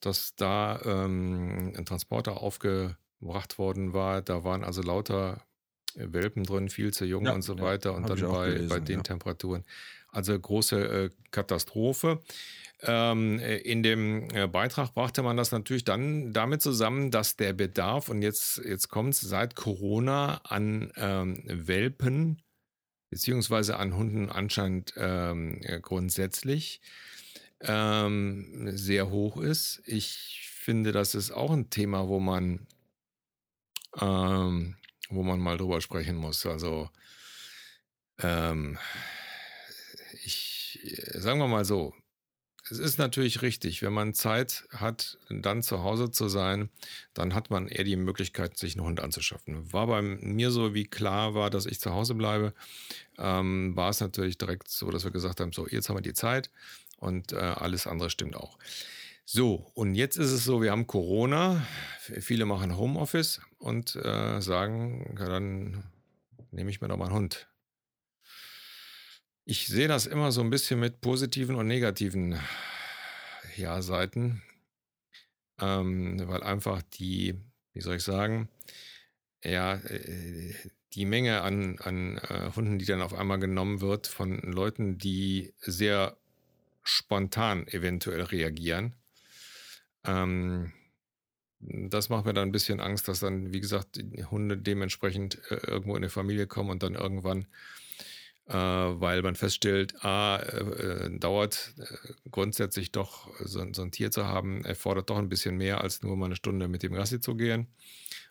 [0.01, 4.23] dass da ähm, ein Transporter aufgebracht worden war.
[4.23, 5.42] Da waren also lauter
[5.94, 7.94] Welpen drin, viel zu jung ja, und so ja, weiter.
[7.94, 9.03] Und dann bei, gelesen, bei den ja.
[9.03, 9.64] Temperaturen.
[10.09, 12.23] Also große äh, Katastrophe.
[12.83, 17.53] Ähm, äh, in dem äh, Beitrag brachte man das natürlich dann damit zusammen, dass der
[17.53, 22.43] Bedarf, und jetzt, jetzt kommt es seit Corona an ähm, Welpen,
[23.11, 26.81] beziehungsweise an Hunden anscheinend ähm, grundsätzlich
[27.61, 29.83] ähm, sehr hoch ist.
[29.85, 32.66] Ich finde, das ist auch ein Thema, wo man,
[34.01, 34.77] ähm,
[35.11, 36.47] wo man mal drüber sprechen muss.
[36.47, 36.88] Also
[38.23, 38.79] ähm,
[40.25, 40.81] ich,
[41.12, 41.95] sagen wir mal so,
[42.71, 46.71] es ist natürlich richtig, wenn man Zeit hat, dann zu Hause zu sein,
[47.15, 49.73] dann hat man eher die Möglichkeit, sich einen Hund anzuschaffen.
[49.73, 52.55] War bei mir so, wie klar war, dass ich zu Hause bleibe,
[53.19, 56.15] ähm, war es natürlich direkt so, dass wir gesagt haben, so, jetzt haben wir die
[56.15, 56.51] Zeit
[56.99, 58.59] und äh, alles andere stimmt auch.
[59.25, 61.65] So, und jetzt ist es so, wir haben Corona,
[61.99, 65.85] viele machen Homeoffice und äh, sagen, ja, dann
[66.51, 67.50] nehme ich mir doch mal einen Hund
[69.51, 72.39] ich sehe das immer so ein bisschen mit positiven und negativen
[73.57, 74.43] ja, Seiten,
[75.61, 77.35] ähm, weil einfach die,
[77.73, 78.49] wie soll ich sagen,
[79.43, 80.55] ja, äh,
[80.93, 85.53] die Menge an, an äh, Hunden, die dann auf einmal genommen wird von Leuten, die
[85.59, 86.17] sehr
[86.85, 88.95] spontan eventuell reagieren.
[90.05, 90.73] Ähm,
[91.59, 95.57] das macht mir dann ein bisschen Angst, dass dann, wie gesagt, die Hunde dementsprechend äh,
[95.67, 97.47] irgendwo in eine Familie kommen und dann irgendwann
[98.55, 101.85] weil man feststellt, A, äh, äh, dauert äh,
[102.31, 106.17] grundsätzlich doch so, so, ein Tier zu haben, erfordert doch ein bisschen mehr, als nur
[106.17, 107.69] mal eine Stunde mit dem Gassi zu gehen.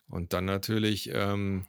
[0.10, 1.68] Und dann natürlich, ähm,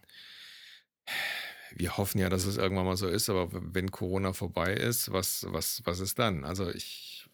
[1.77, 5.47] wir hoffen ja, dass es irgendwann mal so ist, aber wenn Corona vorbei ist, was,
[5.49, 6.45] was, was ist dann?
[6.45, 7.29] Also ich.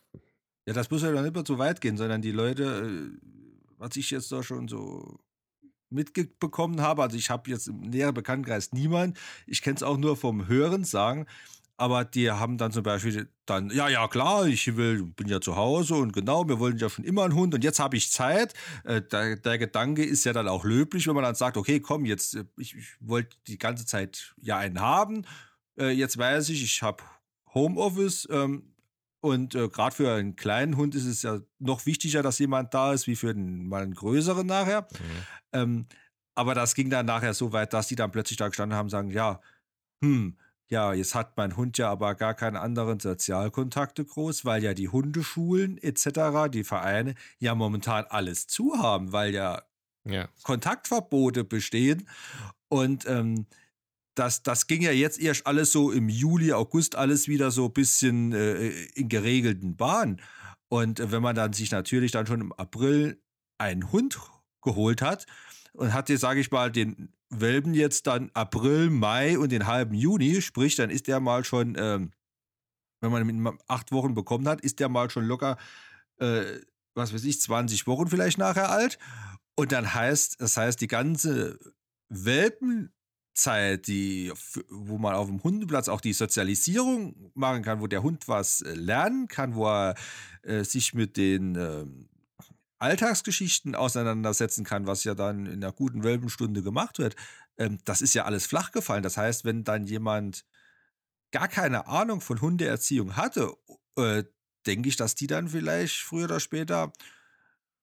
[0.66, 3.28] Ja, das muss ja dann nicht mehr so weit gehen, sondern die Leute, äh,
[3.78, 5.18] was ich jetzt da schon so
[5.90, 7.02] mitbekommen habe.
[7.02, 9.18] Also ich habe jetzt im näheren Bekanntenkreis niemand.
[9.46, 11.26] Ich kenne es auch nur vom Hören sagen.
[11.78, 15.56] Aber die haben dann zum Beispiel dann, ja, ja, klar, ich will, bin ja zu
[15.56, 18.54] Hause und genau, wir wollen ja schon immer einen Hund und jetzt habe ich Zeit.
[18.84, 22.06] Äh, der, der, Gedanke ist ja dann auch löblich, wenn man dann sagt, okay, komm,
[22.06, 25.26] jetzt, äh, ich, ich wollte die ganze Zeit ja einen haben.
[25.78, 27.04] Äh, jetzt weiß ich, ich habe
[27.52, 28.26] Homeoffice.
[28.30, 28.72] Ähm,
[29.26, 32.92] und äh, gerade für einen kleinen Hund ist es ja noch wichtiger, dass jemand da
[32.92, 34.82] ist, wie für einen, mal einen größeren nachher.
[34.82, 35.26] Mhm.
[35.52, 35.86] Ähm,
[36.36, 38.90] aber das ging dann nachher so weit, dass die dann plötzlich da gestanden haben und
[38.90, 39.40] sagen, ja,
[40.00, 40.36] hm,
[40.68, 44.88] ja, jetzt hat mein Hund ja aber gar keine anderen Sozialkontakte groß, weil ja die
[44.88, 49.62] Hundeschulen etc., die Vereine ja momentan alles zu haben, weil ja,
[50.04, 50.28] ja.
[50.44, 52.08] Kontaktverbote bestehen.
[52.68, 53.46] Und ähm,
[54.18, 57.72] das, das ging ja jetzt erst alles so im Juli, August alles wieder so ein
[57.72, 60.20] bisschen äh, in geregelten Bahnen.
[60.68, 63.22] Und wenn man dann sich natürlich dann schon im April
[63.58, 64.18] einen Hund
[64.62, 65.26] geholt hat,
[65.76, 69.94] und hat jetzt, sage ich mal, den Welpen jetzt dann April, Mai und den halben
[69.94, 72.12] Juni, sprich, dann ist der mal schon, ähm,
[73.00, 75.58] wenn man ihn acht Wochen bekommen hat, ist der mal schon locker,
[76.18, 76.60] äh,
[76.94, 78.98] was weiß ich, 20 Wochen vielleicht nachher alt.
[79.54, 81.58] Und dann heißt, das heißt, die ganze
[83.36, 84.32] Welpenzeit, die,
[84.70, 88.72] wo man auf dem Hundeplatz auch die Sozialisierung machen kann, wo der Hund was äh,
[88.74, 89.94] lernen kann, wo er
[90.42, 92.08] äh, sich mit den ähm,
[92.78, 97.14] Alltagsgeschichten auseinandersetzen kann, was ja dann in einer guten Welpenstunde gemacht wird,
[97.58, 99.02] ähm, das ist ja alles flach gefallen.
[99.02, 100.46] Das heißt, wenn dann jemand
[101.30, 103.52] gar keine Ahnung von Hundeerziehung hatte,
[103.96, 104.24] äh,
[104.66, 106.92] denke ich, dass die dann vielleicht früher oder später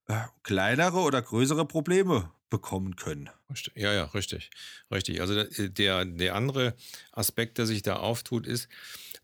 [0.08, 3.30] äh, kleinere oder größere Probleme bekommen können.
[3.74, 4.50] Ja, ja, richtig.
[4.88, 5.20] Richtig.
[5.20, 6.74] Also äh, der, der andere
[7.10, 8.68] Aspekt, der sich da auftut, ist,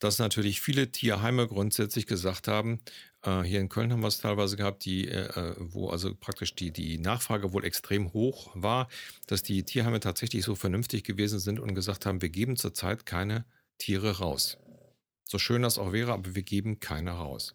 [0.00, 2.80] dass natürlich viele Tierheime grundsätzlich gesagt haben,
[3.22, 6.72] äh, hier in Köln haben wir es teilweise gehabt, die, äh, wo also praktisch die,
[6.72, 8.88] die Nachfrage wohl extrem hoch war,
[9.28, 13.44] dass die Tierheime tatsächlich so vernünftig gewesen sind und gesagt haben, wir geben zurzeit keine
[13.78, 14.58] Tiere raus.
[15.24, 17.54] So schön das auch wäre, aber wir geben keine raus.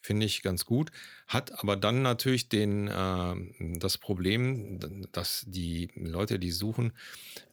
[0.00, 0.90] Finde ich ganz gut.
[1.26, 3.34] Hat aber dann natürlich den, äh,
[3.78, 4.80] das Problem,
[5.12, 6.92] dass die Leute, die suchen,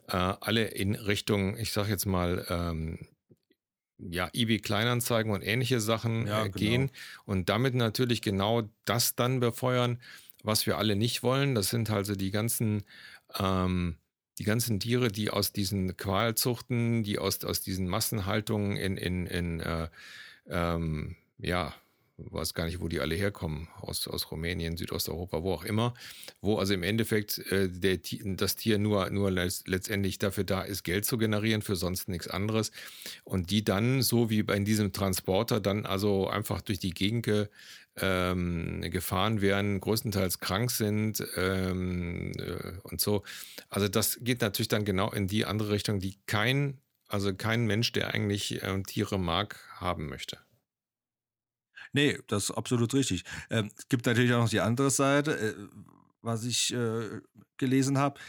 [0.08, 3.00] äh, alle in Richtung, ich sage jetzt mal, ähm,
[4.00, 7.00] ja, eBay Kleinanzeigen und ähnliche Sachen ja, äh, gehen genau.
[7.26, 10.00] und damit natürlich genau das dann befeuern,
[10.44, 11.56] was wir alle nicht wollen.
[11.56, 12.84] Das sind also die ganzen,
[13.40, 13.98] ähm,
[14.38, 19.60] die ganzen Tiere, die aus diesen Qualzuchten, die aus, aus diesen Massenhaltungen in, in, in
[19.60, 19.90] äh,
[20.48, 21.74] ähm, ja,
[22.18, 25.94] weiß gar nicht, wo die alle herkommen, aus, aus Rumänien, Südosteuropa, wo auch immer,
[26.42, 28.00] wo also im Endeffekt äh, der,
[28.36, 32.72] das Tier nur, nur letztendlich dafür da ist, Geld zu generieren, für sonst nichts anderes.
[33.24, 37.28] Und die dann, so wie in diesem Transporter, dann also einfach durch die Gegend
[38.00, 43.24] ähm, gefahren werden, größtenteils krank sind ähm, äh, und so.
[43.70, 47.92] Also das geht natürlich dann genau in die andere Richtung, die kein, also kein Mensch,
[47.92, 50.38] der eigentlich äh, Tiere mag, haben möchte.
[51.94, 53.24] Nee, das ist absolut richtig.
[53.50, 55.56] Ähm, es gibt natürlich auch noch die andere Seite, äh,
[56.22, 57.22] was ich äh,
[57.58, 58.20] gelesen habe.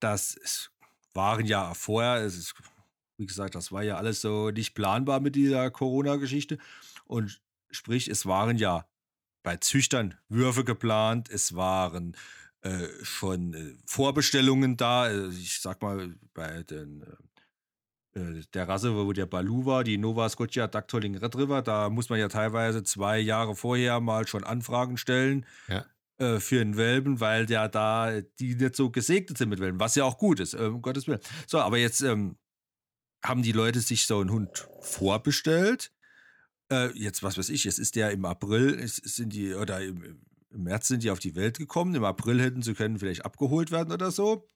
[0.00, 0.70] Das
[1.12, 2.54] waren ja vorher, es ist,
[3.16, 6.58] wie gesagt, das war ja alles so nicht planbar mit dieser Corona-Geschichte.
[7.06, 8.86] Und sprich, es waren ja
[9.42, 12.16] bei Züchtern Würfe geplant, es waren
[12.62, 15.08] äh, schon äh, Vorbestellungen da.
[15.08, 17.16] Äh, ich sag mal, bei den äh,
[18.14, 22.18] der Rasse, wo der Balu war, die Nova Scotia Dactoling Red River, da muss man
[22.18, 25.84] ja teilweise zwei Jahre vorher mal schon Anfragen stellen ja.
[26.18, 29.96] äh, für einen Welpen, weil ja da die nicht so gesegnet sind mit Welpen, was
[29.96, 31.20] ja auch gut ist, äh, um Gottes Willen.
[31.48, 32.36] So, aber jetzt ähm,
[33.24, 35.92] haben die Leute sich so einen Hund vorbestellt.
[36.70, 40.62] Äh, jetzt, was weiß ich, jetzt ist der im April, sind die, oder im, im
[40.62, 41.94] März sind die auf die Welt gekommen.
[41.96, 44.48] Im April hätten sie können vielleicht abgeholt werden oder so.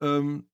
[0.00, 0.48] Ähm,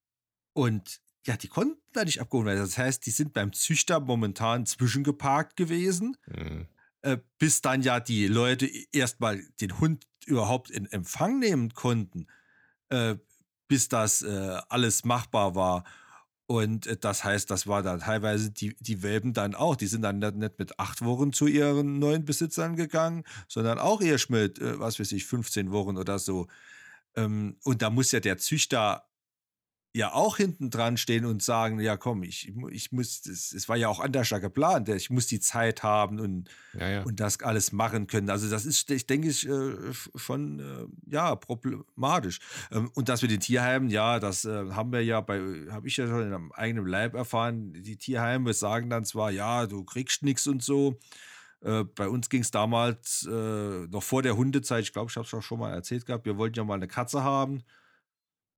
[0.52, 2.60] und ja, die konnten da nicht abgeholt werden.
[2.60, 6.66] Das heißt, die sind beim Züchter momentan zwischengeparkt gewesen, mhm.
[7.02, 12.26] äh, bis dann ja die Leute erstmal den Hund überhaupt in Empfang nehmen konnten,
[12.88, 13.16] äh,
[13.68, 15.84] bis das äh, alles machbar war.
[16.46, 19.76] Und das heißt, das war dann teilweise die, die Welpen dann auch.
[19.76, 24.30] Die sind dann nicht mit acht Wochen zu ihren neuen Besitzern gegangen, sondern auch erst
[24.30, 26.48] mit, was weiß ich, 15 Wochen oder so.
[27.16, 29.07] Ähm, und da muss ja der Züchter
[29.94, 33.88] ja auch hinten dran stehen und sagen, ja komm, ich, ich muss, es war ja
[33.88, 36.48] auch anders geplant, ich muss die Zeit haben und,
[36.78, 37.02] ja, ja.
[37.02, 38.28] und das alles machen können.
[38.28, 39.72] Also das ist, ich denke, ich, äh,
[40.14, 42.38] schon, äh, ja, problematisch.
[42.70, 45.96] Ähm, und das mit den Tierheimen, ja, das äh, haben wir ja bei, habe ich
[45.96, 50.22] ja schon in einem eigenen Leib erfahren, die Tierheime sagen dann zwar, ja, du kriegst
[50.22, 50.98] nichts und so,
[51.60, 55.34] bei uns ging es damals äh, noch vor der Hundezeit, ich glaube, ich habe es
[55.34, 57.64] auch schon mal erzählt gehabt, wir wollten ja mal eine Katze haben.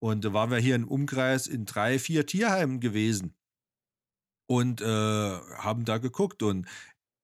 [0.00, 3.34] Und da waren wir hier im Umkreis in drei, vier Tierheimen gewesen
[4.46, 6.42] und äh, haben da geguckt.
[6.42, 6.66] Und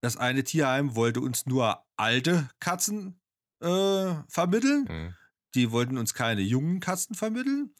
[0.03, 3.19] das eine Tierheim wollte uns nur alte Katzen
[3.61, 4.87] äh, vermitteln.
[4.89, 5.15] Mhm.
[5.55, 7.75] Die wollten uns keine jungen Katzen vermitteln.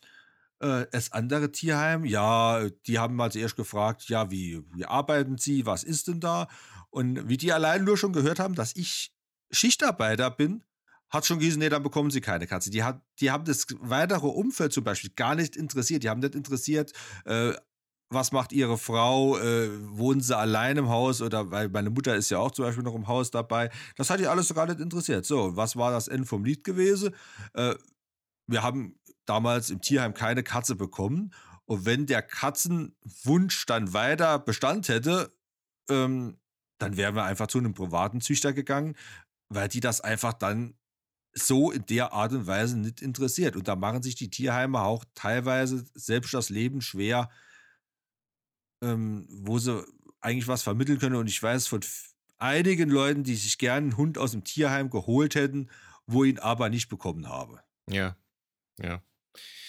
[0.61, 5.67] Äh, das andere Tierheim, ja, die haben mal zuerst gefragt, ja, wie, wie arbeiten Sie,
[5.67, 6.49] was ist denn da?
[6.89, 9.13] Und wie die allein nur schon gehört haben, dass ich
[9.51, 10.65] Schichtarbeiter bin,
[11.17, 12.71] hat schon gehießen, nee, dann bekommen sie keine Katze.
[12.71, 16.03] Die, hat, die haben das weitere Umfeld zum Beispiel gar nicht interessiert.
[16.03, 16.93] Die haben nicht interessiert,
[17.25, 17.53] äh,
[18.09, 22.31] was macht ihre Frau, äh, wohnen sie allein im Haus oder weil meine Mutter ist
[22.31, 23.71] ja auch zum Beispiel noch im Haus dabei.
[23.97, 25.27] Das hat die alles gar nicht interessiert.
[25.27, 27.15] So, was war das Ende vom Lied gewesen?
[27.55, 27.75] Äh,
[28.47, 31.33] wir haben damals im Tierheim keine Katze bekommen.
[31.65, 35.33] Und wenn der Katzenwunsch dann weiter Bestand hätte,
[35.91, 36.39] ähm,
[36.79, 38.95] dann wären wir einfach zu einem privaten Züchter gegangen,
[39.49, 40.75] weil die das einfach dann
[41.39, 43.57] so in der Art und Weise nicht interessiert.
[43.57, 47.31] Und da machen sich die Tierheime auch teilweise selbst das Leben schwer,
[48.83, 49.85] ähm, wo sie
[50.21, 51.17] eigentlich was vermitteln können.
[51.17, 51.81] Und ich weiß von
[52.39, 55.69] einigen Leuten, die sich gerne einen Hund aus dem Tierheim geholt hätten,
[56.07, 57.63] wo ihn aber nicht bekommen habe.
[57.91, 58.17] Ja,
[58.81, 59.03] ja.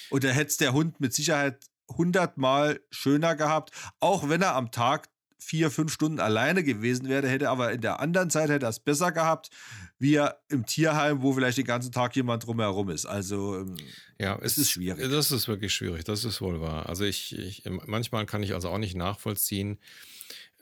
[0.09, 4.71] Und da hätte es der Hund mit Sicherheit hundertmal schöner gehabt, auch wenn er am
[4.71, 8.69] Tag vier, fünf Stunden alleine gewesen wäre, hätte aber in der anderen Zeit hätte er
[8.69, 9.49] es besser gehabt,
[9.99, 10.19] wie
[10.49, 13.05] im Tierheim, wo vielleicht den ganzen Tag jemand drumherum ist.
[13.05, 13.77] Also ähm,
[14.19, 15.09] ja, es ist schwierig.
[15.09, 16.87] Das ist wirklich schwierig, das ist wohl wahr.
[16.87, 19.79] Also ich, ich manchmal kann ich also auch nicht nachvollziehen,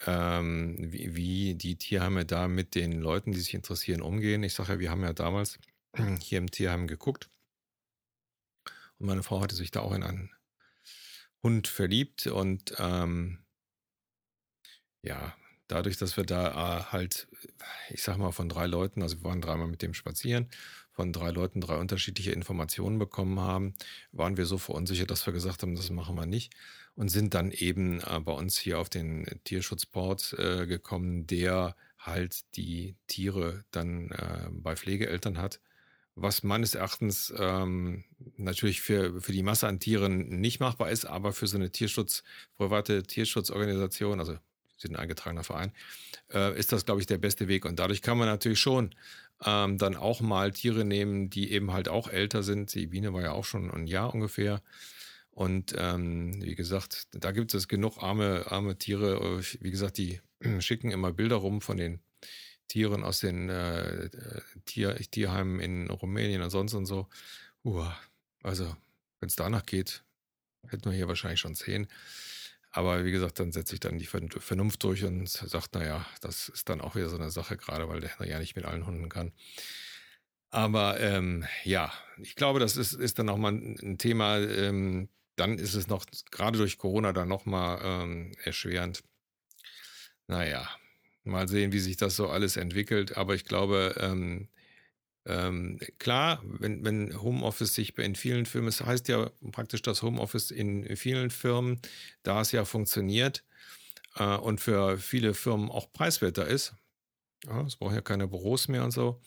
[0.05, 4.43] ähm, wie, wie, die Tierheime da mit den Leuten, die sich interessieren, umgehen.
[4.43, 5.57] Ich sage ja, wir haben ja damals
[6.21, 7.29] hier im Tierheim geguckt
[8.99, 10.31] und meine Frau hatte sich da auch in einen
[11.43, 13.39] Hund verliebt und ähm,
[15.05, 15.35] ja,
[15.67, 17.27] dadurch, dass wir da äh, halt,
[17.89, 20.49] ich sag mal, von drei Leuten, also wir waren dreimal mit dem spazieren,
[20.91, 23.75] von drei Leuten drei unterschiedliche Informationen bekommen haben,
[24.11, 26.53] waren wir so verunsichert, dass wir gesagt haben, das machen wir nicht
[26.95, 32.43] und sind dann eben äh, bei uns hier auf den Tierschutzport äh, gekommen, der halt
[32.55, 35.59] die Tiere dann äh, bei Pflegeeltern hat.
[36.17, 38.05] Was meines Erachtens ähm,
[38.37, 42.23] natürlich für, für die Masse an Tieren nicht machbar ist, aber für so eine Tierschutz,
[42.55, 44.37] private Tierschutzorganisation, also
[44.77, 45.71] sind ein eingetragener Verein,
[46.33, 47.65] äh, ist das, glaube ich, der beste Weg.
[47.65, 48.93] Und dadurch kann man natürlich schon
[49.43, 52.73] ähm, dann auch mal Tiere nehmen, die eben halt auch älter sind.
[52.73, 54.61] Die Biene war ja auch schon ein Jahr ungefähr.
[55.31, 59.41] Und ähm, wie gesagt, da gibt es genug arme, arme Tiere.
[59.59, 60.21] Wie gesagt, die
[60.59, 61.99] schicken immer Bilder rum von den
[62.67, 64.09] Tieren aus den äh,
[64.65, 67.07] Tier, Tierheimen in Rumänien und sonst und so.
[67.63, 67.85] Uh,
[68.43, 68.75] also,
[69.19, 70.03] wenn es danach geht,
[70.67, 71.87] hätten wir hier wahrscheinlich schon zehn.
[72.75, 76.67] Aber wie gesagt, dann setze ich dann die Vernunft durch und sagt, naja, das ist
[76.67, 79.07] dann auch wieder so eine Sache, gerade weil der Henry ja nicht mit allen Hunden
[79.07, 79.31] kann.
[80.49, 84.39] Aber ähm, ja, ich glaube, das ist, ist dann auch mal ein Thema.
[84.39, 85.07] Ähm,
[85.37, 89.03] dann ist es noch, gerade durch Corona, dann nochmal ähm, erschwerend.
[90.27, 90.69] Naja,
[91.23, 93.15] mal sehen, wie sich das so alles entwickelt.
[93.15, 94.49] Aber ich glaube, ähm,
[95.25, 100.51] ähm, klar, wenn, wenn Homeoffice sich in vielen Firmen, es heißt ja praktisch, dass Homeoffice
[100.51, 101.79] in vielen Firmen,
[102.23, 103.43] da es ja funktioniert
[104.15, 106.75] äh, und für viele Firmen auch preiswerter ist,
[107.47, 109.19] ja, es braucht ja keine Büros mehr und so,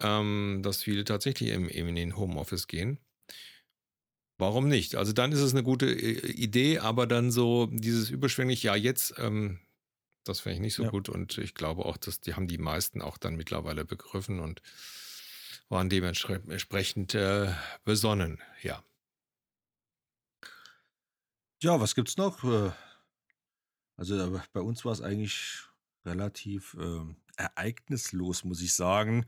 [0.00, 2.98] ähm, dass viele tatsächlich eben in den Homeoffice gehen.
[4.38, 4.94] Warum nicht?
[4.94, 9.14] Also dann ist es eine gute äh, Idee, aber dann so dieses überschwänglich, ja, jetzt,
[9.18, 9.58] ähm,
[10.24, 10.90] das finde ich nicht so ja.
[10.90, 14.62] gut und ich glaube auch, dass die haben die meisten auch dann mittlerweile begriffen und
[15.70, 17.54] waren dementsprechend äh,
[17.84, 18.82] besonnen, ja.
[21.62, 22.42] Ja, was gibt's noch?
[22.44, 22.72] Äh,
[23.96, 25.62] also bei uns war es eigentlich
[26.04, 29.26] relativ äh, ereignislos, muss ich sagen,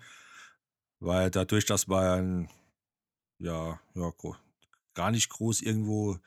[0.99, 2.49] weil dadurch, dass man
[3.39, 4.13] ja, ja
[4.95, 6.19] gar nicht groß irgendwo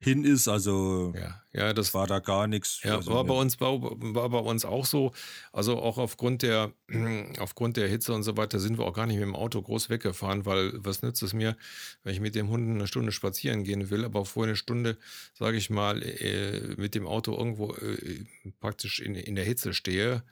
[0.00, 0.46] hin ist.
[0.46, 2.82] Also ja, ja, das war da gar nichts.
[2.84, 5.12] Ja, also, war bei uns war, war bei uns auch so.
[5.52, 6.72] Also auch aufgrund der
[7.38, 9.90] aufgrund der Hitze und so weiter sind wir auch gar nicht mit dem Auto groß
[9.90, 11.56] weggefahren, weil was nützt es mir,
[12.04, 14.98] wenn ich mit dem Hund eine Stunde spazieren gehen will, aber vorher eine Stunde,
[15.34, 18.24] sage ich mal, äh, mit dem Auto irgendwo äh,
[18.60, 20.22] praktisch in, in der Hitze stehe.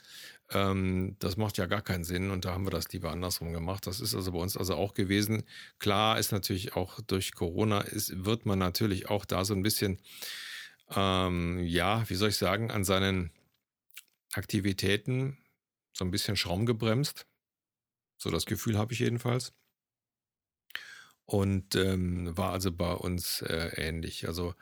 [0.51, 3.87] Ähm, das macht ja gar keinen Sinn und da haben wir das lieber andersrum gemacht.
[3.87, 5.45] Das ist also bei uns also auch gewesen.
[5.79, 9.99] Klar ist natürlich auch durch Corona ist, wird man natürlich auch da so ein bisschen,
[10.95, 13.33] ähm, ja, wie soll ich sagen, an seinen
[14.33, 15.39] Aktivitäten
[15.93, 17.27] so ein bisschen Schaum gebremst.
[18.19, 19.53] So das Gefühl habe ich jedenfalls.
[21.27, 24.29] Und ähm, war also bei uns äh, ähnlich.
[24.29, 24.55] Also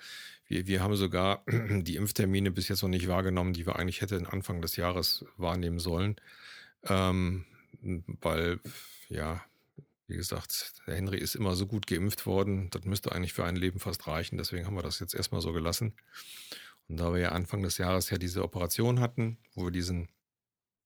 [0.47, 4.27] wir, wir haben sogar die Impftermine bis jetzt noch nicht wahrgenommen, die wir eigentlich hätten
[4.27, 6.17] Anfang des Jahres wahrnehmen sollen.
[6.85, 7.45] Ähm,
[8.21, 8.61] weil,
[9.09, 9.45] ja,
[10.07, 13.57] wie gesagt, der Henry ist immer so gut geimpft worden, das müsste eigentlich für ein
[13.57, 14.39] Leben fast reichen.
[14.39, 15.95] Deswegen haben wir das jetzt erstmal so gelassen.
[16.89, 20.09] Und da wir ja Anfang des Jahres ja diese Operation hatten, wo wir diesen,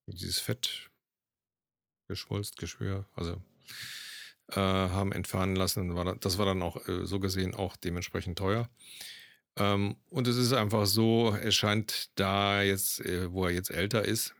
[0.06, 0.90] dieses Fett
[2.06, 3.42] geschwulst, Geschwür, also
[4.52, 8.38] äh, haben entfernen lassen, war das, das war dann auch äh, so gesehen auch dementsprechend
[8.38, 8.68] teuer.
[9.56, 14.04] Ähm, und es ist einfach so, er scheint da jetzt, äh, wo er jetzt älter
[14.04, 14.34] ist,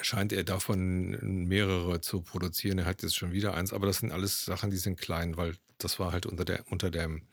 [0.00, 2.78] scheint er davon mehrere zu produzieren.
[2.78, 5.56] Er hat jetzt schon wieder eins, aber das sind alles Sachen, die sind klein, weil
[5.78, 7.26] das war halt unter der, unter dem,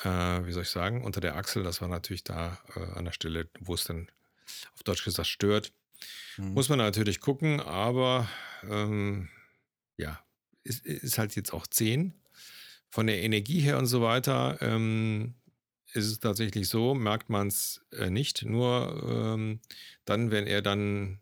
[0.00, 0.08] äh,
[0.46, 3.48] wie soll ich sagen, unter der Achsel, das war natürlich da äh, an der Stelle,
[3.60, 4.10] wo es dann
[4.74, 5.72] auf Deutsch gesagt stört.
[6.36, 6.52] Mhm.
[6.52, 8.28] Muss man natürlich gucken, aber
[8.68, 9.28] ähm,
[9.96, 10.20] ja,
[10.66, 12.14] ist, ist halt jetzt auch 10.
[12.88, 15.34] Von der Energie her und so weiter ähm,
[15.92, 18.44] ist es tatsächlich so, merkt man es äh, nicht.
[18.44, 19.60] Nur ähm,
[20.04, 21.18] dann, wenn er dann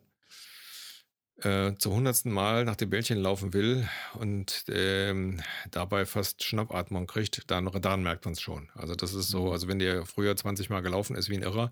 [1.41, 7.49] äh, zum hundertsten Mal nach dem Bällchen laufen will und ähm, dabei fast Schnappatmung kriegt,
[7.51, 8.69] dann, dann merkt man es schon.
[8.73, 9.51] Also das ist so, mhm.
[9.51, 11.71] also wenn der früher 20 Mal gelaufen ist wie ein Irrer,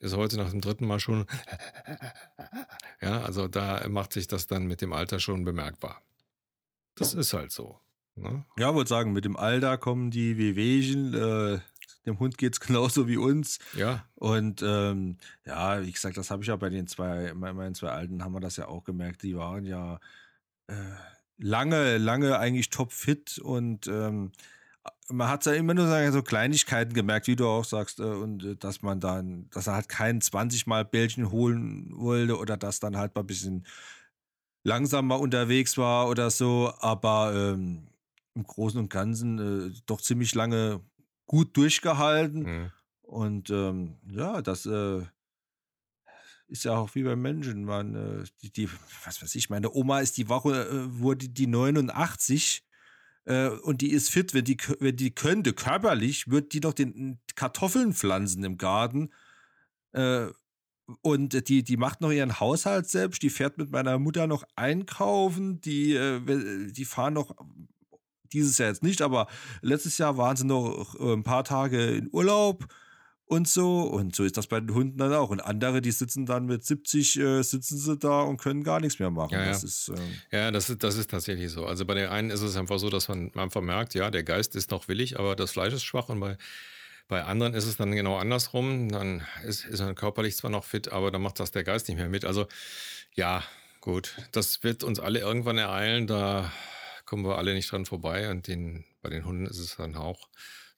[0.00, 1.26] ist heute nach dem dritten Mal schon,
[3.00, 6.02] ja, also da macht sich das dann mit dem Alter schon bemerkbar.
[6.94, 7.78] Das ist halt so.
[8.16, 8.44] Ne?
[8.58, 11.58] Ja, würde sagen, mit dem Alter kommen die Wehwehchen, äh,
[12.06, 13.58] dem Hund geht es genauso wie uns.
[13.74, 14.04] Ja.
[14.14, 18.24] Und ähm, ja, wie gesagt, das habe ich ja bei den zwei, meinen zwei Alten,
[18.24, 19.22] haben wir das ja auch gemerkt.
[19.22, 20.00] Die waren ja
[20.66, 20.74] äh,
[21.38, 24.32] lange, lange eigentlich topfit und ähm,
[25.08, 28.56] man hat ja immer nur so Kleinigkeiten gemerkt, wie du auch sagst, äh, und äh,
[28.56, 32.96] dass man dann, dass er halt keinen 20 Mal Bällchen holen wollte oder dass dann
[32.96, 33.66] halt mal ein bisschen
[34.62, 37.88] langsamer unterwegs war oder so, aber ähm,
[38.34, 39.38] im Großen und Ganzen
[39.70, 40.80] äh, doch ziemlich lange
[41.26, 42.42] gut durchgehalten.
[42.42, 42.70] Mhm.
[43.02, 45.02] Und ähm, ja, das äh,
[46.48, 47.64] ist ja auch wie beim Menschen.
[47.64, 48.68] Man, äh, die, die,
[49.04, 52.64] was weiß ich, meine Oma ist die Woche, äh, wurde die 89
[53.24, 57.20] äh, und die ist fit, wenn die, wenn die könnte, körperlich, wird die doch den
[57.34, 59.10] Kartoffeln pflanzen im Garten.
[59.92, 60.28] Äh,
[61.02, 65.60] und die, die macht noch ihren Haushalt selbst, die fährt mit meiner Mutter noch einkaufen,
[65.60, 66.20] die, äh,
[66.72, 67.34] die fahren noch
[68.32, 69.26] dieses Jahr jetzt nicht, aber
[69.60, 72.66] letztes Jahr waren sie noch äh, ein paar Tage in Urlaub
[73.30, 73.82] und so.
[73.82, 75.30] Und so ist das bei den Hunden dann auch.
[75.30, 78.98] Und andere, die sitzen dann mit 70, äh, sitzen sie da und können gar nichts
[78.98, 79.34] mehr machen.
[79.34, 79.68] Ja, das ja.
[79.68, 79.88] ist,
[80.32, 81.64] äh ja das, ist, das ist tatsächlich so.
[81.64, 84.56] Also bei der einen ist es einfach so, dass man einfach merkt, ja, der Geist
[84.56, 86.08] ist noch willig, aber das Fleisch ist schwach.
[86.08, 86.36] Und bei,
[87.10, 88.88] bei anderen ist es dann genau andersrum.
[88.88, 91.98] Dann ist, ist man körperlich zwar noch fit, aber dann macht das der Geist nicht
[91.98, 92.24] mehr mit.
[92.24, 92.46] Also
[93.14, 93.42] ja,
[93.80, 94.16] gut.
[94.30, 96.06] Das wird uns alle irgendwann ereilen.
[96.06, 96.52] Da
[97.04, 98.30] kommen wir alle nicht dran vorbei.
[98.30, 100.28] Und den, bei den Hunden ist es dann auch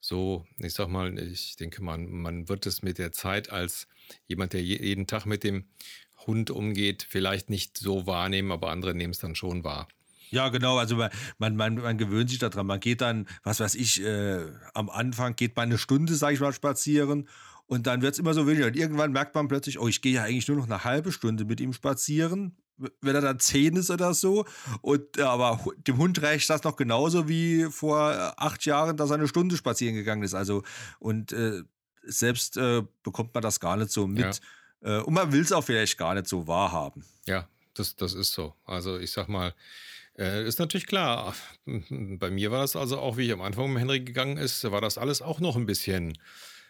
[0.01, 0.47] so.
[0.59, 3.87] Ich sag mal, ich denke, man, man wird es mit der Zeit als
[4.27, 5.69] jemand, der jeden Tag mit dem
[6.27, 9.87] Hund umgeht, vielleicht nicht so wahrnehmen, aber andere nehmen es dann schon wahr.
[10.33, 10.79] Ja, genau.
[10.79, 12.67] Also man, man, man, man gewöhnt sich daran.
[12.67, 14.41] Man geht dann, was weiß ich, äh,
[14.75, 17.29] am Anfang geht man eine Stunde, sage ich mal, spazieren
[17.67, 18.67] und dann wird es immer so weniger.
[18.67, 21.45] Und irgendwann merkt man plötzlich, oh, ich gehe ja eigentlich nur noch eine halbe Stunde
[21.45, 22.57] mit ihm spazieren,
[23.01, 24.47] wenn er dann zehn ist oder so.
[24.81, 29.11] Und äh, aber dem Hund reicht das noch genauso wie vor äh, acht Jahren, dass
[29.11, 30.35] er eine Stunde spazieren gegangen ist.
[30.35, 30.63] Also
[30.99, 31.63] und äh,
[32.05, 34.41] selbst äh, bekommt man das gar nicht so mit.
[34.83, 34.99] Ja.
[34.99, 37.05] Äh, und man will es auch vielleicht gar nicht so wahrhaben.
[37.27, 38.55] Ja, das, das ist so.
[38.65, 39.55] Also ich sag mal,
[40.19, 41.35] äh, ist natürlich klar.
[41.65, 44.81] Bei mir war das also auch, wie ich am Anfang mit Henry gegangen ist, war
[44.81, 46.19] das alles auch noch ein bisschen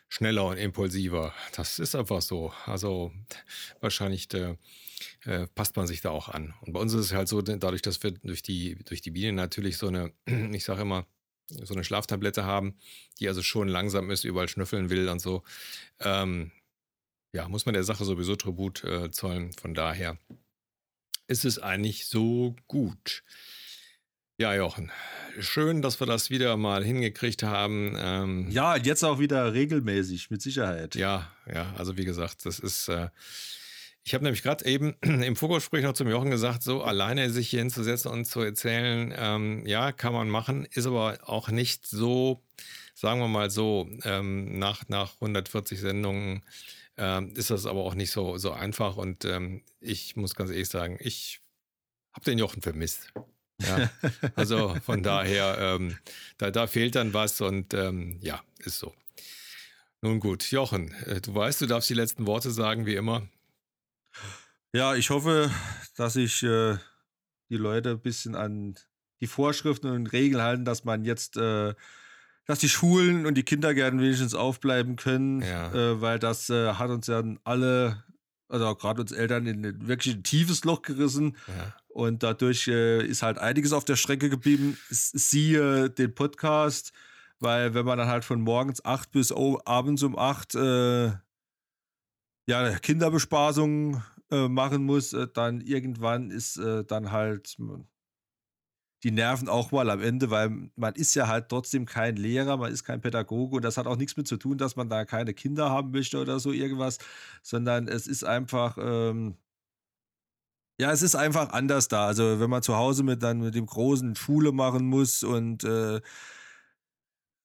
[0.08, 1.32] schneller und impulsiver.
[1.56, 2.52] Das ist einfach so.
[2.66, 3.12] Also
[3.80, 4.56] wahrscheinlich äh,
[5.24, 6.54] äh, passt man sich da auch an.
[6.60, 9.36] Und bei uns ist es halt so, dadurch, dass wir durch die, durch die Bienen
[9.36, 10.12] natürlich so eine,
[10.52, 11.06] ich sage immer,
[11.46, 12.76] so eine Schlaftablette haben,
[13.18, 15.42] die also schon langsam ist, überall schnüffeln will und so.
[16.00, 16.52] Ähm,
[17.34, 19.52] ja, muss man der Sache sowieso Tribut äh, zollen.
[19.54, 20.18] Von daher
[21.32, 23.24] ist es eigentlich so gut.
[24.36, 24.92] Ja, Jochen,
[25.40, 27.96] schön, dass wir das wieder mal hingekriegt haben.
[27.98, 30.94] Ähm, ja, jetzt auch wieder regelmäßig, mit Sicherheit.
[30.94, 32.88] Ja, ja, also wie gesagt, das ist.
[32.88, 33.08] Äh,
[34.04, 37.60] ich habe nämlich gerade eben im Vorgespräch noch zum Jochen gesagt, so alleine sich hier
[37.60, 42.42] hinzusetzen und zu erzählen, ähm, ja, kann man machen, ist aber auch nicht so,
[42.94, 46.42] sagen wir mal so, ähm, nach, nach 140 Sendungen
[46.96, 48.96] ähm, ist das aber auch nicht so, so einfach.
[48.96, 51.40] Und ähm, ich muss ganz ehrlich sagen, ich
[52.12, 53.12] habe den Jochen vermisst.
[53.60, 53.90] Ja,
[54.34, 55.98] also von daher, ähm,
[56.38, 58.94] da, da fehlt dann was und ähm, ja, ist so.
[60.00, 63.28] Nun gut, Jochen, äh, du weißt, du darfst die letzten Worte sagen, wie immer.
[64.74, 65.50] Ja, ich hoffe,
[65.96, 66.76] dass sich äh,
[67.50, 68.78] die Leute ein bisschen an
[69.20, 71.74] die Vorschriften und Regeln halten, dass man jetzt äh,
[72.46, 75.72] dass die Schulen und die Kindergärten wenigstens aufbleiben können, ja.
[75.72, 78.02] äh, weil das äh, hat uns ja alle,
[78.48, 81.36] also gerade uns Eltern, in ein wirklich ein tiefes Loch gerissen.
[81.46, 81.74] Ja.
[81.88, 84.76] Und dadurch äh, ist halt einiges auf der Strecke geblieben.
[84.88, 86.92] Siehe den Podcast,
[87.38, 91.12] weil wenn man dann halt von morgens acht bis abends um acht äh,
[92.46, 97.56] ja, Kinderbespaßung äh, machen muss, äh, dann irgendwann ist dann halt
[99.02, 102.72] die Nerven auch mal am Ende, weil man ist ja halt trotzdem kein Lehrer, man
[102.72, 105.34] ist kein Pädagoge und das hat auch nichts mit zu tun, dass man da keine
[105.34, 106.98] Kinder haben möchte oder so irgendwas,
[107.42, 109.36] sondern es ist einfach, ähm,
[110.78, 112.06] ja, es ist einfach anders da.
[112.06, 116.00] Also wenn man zu Hause mit dann mit dem großen Schule machen muss und äh,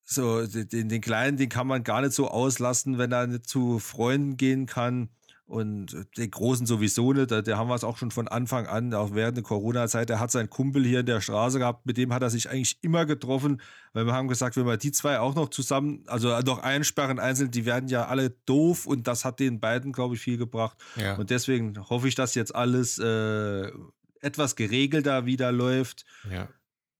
[0.03, 3.79] so den, den Kleinen, den kann man gar nicht so auslassen, wenn er nicht zu
[3.79, 5.09] Freunden gehen kann.
[5.47, 7.31] Und den Großen sowieso nicht.
[7.31, 10.09] Der haben wir es auch schon von Anfang an, auch während der Corona-Zeit.
[10.09, 12.77] Der hat seinen Kumpel hier in der Straße gehabt, mit dem hat er sich eigentlich
[12.81, 13.61] immer getroffen,
[13.93, 17.49] weil wir haben gesagt, wenn wir die zwei auch noch zusammen, also noch einsperren einzeln,
[17.49, 20.77] die werden ja alle doof und das hat den beiden, glaube ich, viel gebracht.
[20.97, 21.15] Ja.
[21.15, 23.71] Und deswegen hoffe ich, dass jetzt alles äh,
[24.19, 26.03] etwas geregelter wieder läuft.
[26.29, 26.49] Ja.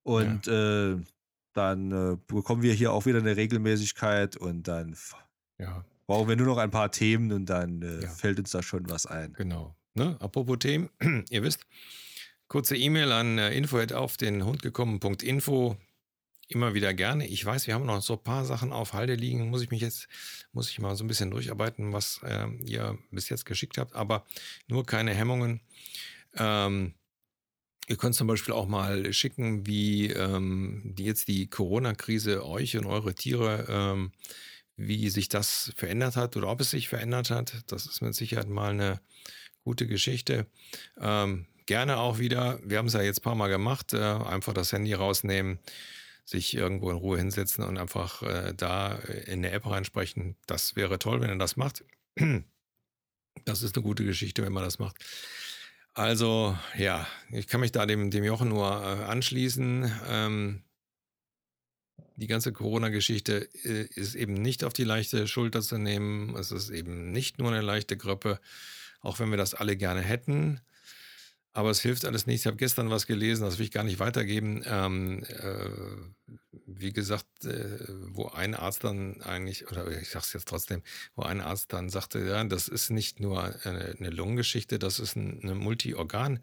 [0.03, 0.93] Und ja.
[0.93, 1.01] Äh,
[1.51, 4.95] dann äh, bekommen wir hier auch wieder eine Regelmäßigkeit und dann
[5.57, 8.09] ja brauchen wir nur noch ein paar Themen und dann äh, ja.
[8.09, 9.33] fällt uns da schon was ein.
[9.33, 9.75] Genau.
[9.93, 10.15] Ne?
[10.19, 10.89] Apropos Themen,
[11.29, 11.67] ihr wisst,
[12.47, 15.77] kurze E-Mail an äh, info auf den Hund gekommen.info.
[16.49, 17.27] Immer wieder gerne.
[17.27, 19.49] Ich weiß, wir haben noch so ein paar Sachen auf Halde liegen.
[19.49, 20.07] Muss ich mich jetzt,
[20.53, 24.25] muss ich mal so ein bisschen durcharbeiten, was äh, ihr bis jetzt geschickt habt, aber
[24.67, 25.59] nur keine Hemmungen.
[26.35, 26.93] Ähm,
[27.89, 32.85] Ihr könnt zum Beispiel auch mal schicken, wie ähm, die jetzt die Corona-Krise euch und
[32.85, 34.11] eure Tiere ähm,
[34.77, 37.63] wie sich das verändert hat oder ob es sich verändert hat.
[37.67, 39.01] Das ist mit Sicherheit mal eine
[39.63, 40.45] gute Geschichte.
[40.99, 44.53] Ähm, gerne auch wieder, wir haben es ja jetzt ein paar Mal gemacht, äh, einfach
[44.53, 45.59] das Handy rausnehmen,
[46.23, 50.35] sich irgendwo in Ruhe hinsetzen und einfach äh, da in eine App reinsprechen.
[50.45, 51.83] Das wäre toll, wenn ihr das macht.
[53.45, 54.97] Das ist eine gute Geschichte, wenn man das macht.
[55.93, 59.91] Also ja, ich kann mich da dem, dem Jochen nur äh, anschließen.
[60.07, 60.63] Ähm,
[62.17, 66.35] die ganze Corona-Geschichte äh, ist eben nicht auf die leichte Schulter zu nehmen.
[66.35, 68.39] Es ist eben nicht nur eine leichte Grippe,
[69.01, 70.59] auch wenn wir das alle gerne hätten.
[71.53, 72.41] Aber es hilft alles nichts.
[72.41, 74.63] Ich habe gestern was gelesen, das will ich gar nicht weitergeben.
[74.65, 75.69] Ähm, äh,
[76.65, 80.83] wie gesagt, äh, wo ein Arzt dann eigentlich, oder ich sage es jetzt trotzdem,
[81.15, 85.15] wo ein Arzt dann sagte, ja, das ist nicht nur eine, eine Lungengeschichte, das ist
[85.17, 86.41] eine Multi-Organ-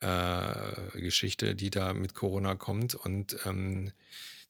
[0.00, 2.94] äh, die da mit Corona kommt.
[2.94, 3.92] Und ähm,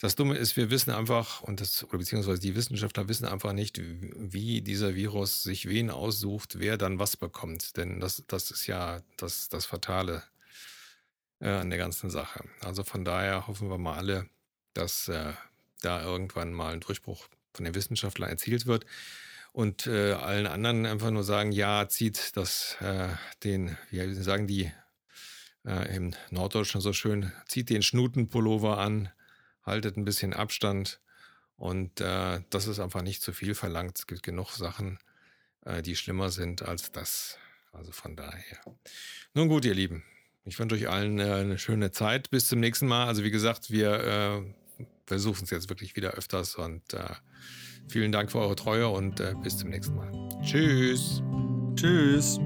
[0.01, 3.80] das Dumme ist, wir wissen einfach, und das, oder beziehungsweise die Wissenschaftler wissen einfach nicht,
[3.82, 7.76] wie dieser Virus sich wen aussucht, wer dann was bekommt.
[7.76, 10.22] Denn das, das ist ja das, das Fatale
[11.40, 12.44] äh, an der ganzen Sache.
[12.61, 14.26] Also von daher hoffen wir mal alle,
[14.72, 15.34] dass äh,
[15.82, 18.86] da irgendwann mal ein Durchbruch von den Wissenschaftlern erzielt wird
[19.53, 23.09] und äh, allen anderen einfach nur sagen, ja, zieht das äh,
[23.44, 24.72] den, wie sagen die
[25.66, 29.11] äh, im Norddeutschen so schön, zieht den Schnutenpullover an,
[29.63, 31.01] haltet ein bisschen Abstand
[31.57, 33.99] und äh, das ist einfach nicht zu viel verlangt.
[33.99, 34.99] Es gibt genug Sachen,
[35.65, 37.39] äh, die schlimmer sind als das.
[37.73, 38.59] Also von daher.
[39.35, 40.03] Nun gut, ihr Lieben.
[40.45, 42.31] Ich wünsche euch allen äh, eine schöne Zeit.
[42.31, 43.07] Bis zum nächsten Mal.
[43.07, 47.15] Also wie gesagt, wir äh, versuchen es jetzt wirklich wieder öfters und äh,
[47.89, 50.11] vielen Dank für eure Treue und äh, bis zum nächsten Mal.
[50.43, 51.23] Tschüss.
[51.77, 52.39] Tschüss.